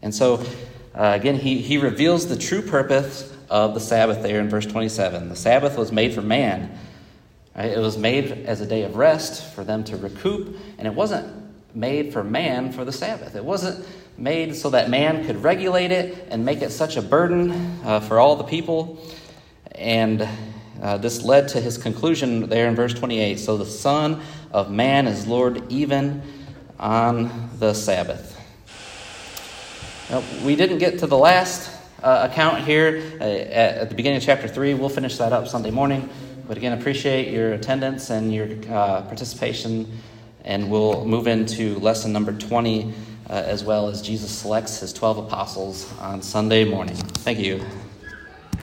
And 0.00 0.14
so, 0.14 0.42
uh, 0.94 1.12
again, 1.14 1.36
he, 1.36 1.58
he 1.58 1.76
reveals 1.76 2.26
the 2.26 2.38
true 2.38 2.62
purpose 2.62 3.30
of 3.50 3.74
the 3.74 3.80
Sabbath 3.80 4.22
there 4.22 4.40
in 4.40 4.48
verse 4.48 4.64
27. 4.64 5.28
The 5.28 5.36
Sabbath 5.36 5.76
was 5.76 5.92
made 5.92 6.14
for 6.14 6.22
man, 6.22 6.74
right? 7.54 7.70
it 7.70 7.78
was 7.78 7.98
made 7.98 8.46
as 8.46 8.62
a 8.62 8.66
day 8.66 8.84
of 8.84 8.96
rest 8.96 9.52
for 9.54 9.62
them 9.62 9.84
to 9.84 9.96
recoup, 9.98 10.56
and 10.78 10.86
it 10.88 10.94
wasn't 10.94 11.30
made 11.76 12.14
for 12.14 12.24
man 12.24 12.72
for 12.72 12.82
the 12.82 12.92
Sabbath. 12.92 13.36
It 13.36 13.44
wasn't 13.44 13.86
made 14.16 14.56
so 14.56 14.70
that 14.70 14.88
man 14.88 15.26
could 15.26 15.42
regulate 15.42 15.92
it 15.92 16.28
and 16.30 16.46
make 16.46 16.62
it 16.62 16.70
such 16.70 16.96
a 16.96 17.02
burden 17.02 17.78
uh, 17.84 18.00
for 18.00 18.20
all 18.20 18.36
the 18.36 18.44
people. 18.44 18.98
And 19.74 20.26
uh, 20.80 20.96
this 20.96 21.22
led 21.22 21.48
to 21.48 21.60
his 21.60 21.76
conclusion 21.76 22.48
there 22.48 22.68
in 22.68 22.74
verse 22.74 22.94
28 22.94 23.38
So 23.38 23.58
the 23.58 23.66
Son 23.66 24.22
of 24.50 24.70
Man 24.70 25.06
is 25.06 25.26
Lord 25.26 25.70
even 25.70 26.22
on 26.82 27.48
the 27.58 27.72
Sabbath. 27.72 28.36
Now, 30.10 30.22
we 30.44 30.56
didn't 30.56 30.78
get 30.78 30.98
to 30.98 31.06
the 31.06 31.16
last 31.16 31.70
uh, 32.02 32.28
account 32.30 32.64
here 32.64 33.02
uh, 33.20 33.24
at, 33.24 33.78
at, 33.78 33.88
the 33.88 33.94
beginning 33.94 34.16
of 34.18 34.24
chapter 34.24 34.48
3. 34.48 34.74
We'll 34.74 34.88
finish 34.88 35.16
that 35.18 35.32
up 35.32 35.46
Sunday 35.46 35.70
morning. 35.70 36.10
But 36.48 36.56
again, 36.56 36.78
appreciate 36.78 37.32
your 37.32 37.52
attendance 37.52 38.10
and 38.10 38.34
your 38.34 38.48
uh, 38.68 39.02
participation. 39.02 40.00
And 40.44 40.70
we'll 40.70 41.06
move 41.06 41.28
into 41.28 41.78
lesson 41.78 42.12
number 42.12 42.32
20 42.32 42.92
uh, 43.30 43.32
as 43.32 43.62
well 43.62 43.88
as 43.88 44.02
Jesus 44.02 44.32
selects 44.32 44.80
his 44.80 44.92
12 44.92 45.18
apostles 45.18 45.90
on 46.00 46.20
Sunday 46.20 46.64
morning. 46.64 46.96
Thank 46.96 47.38
you. 47.38 47.64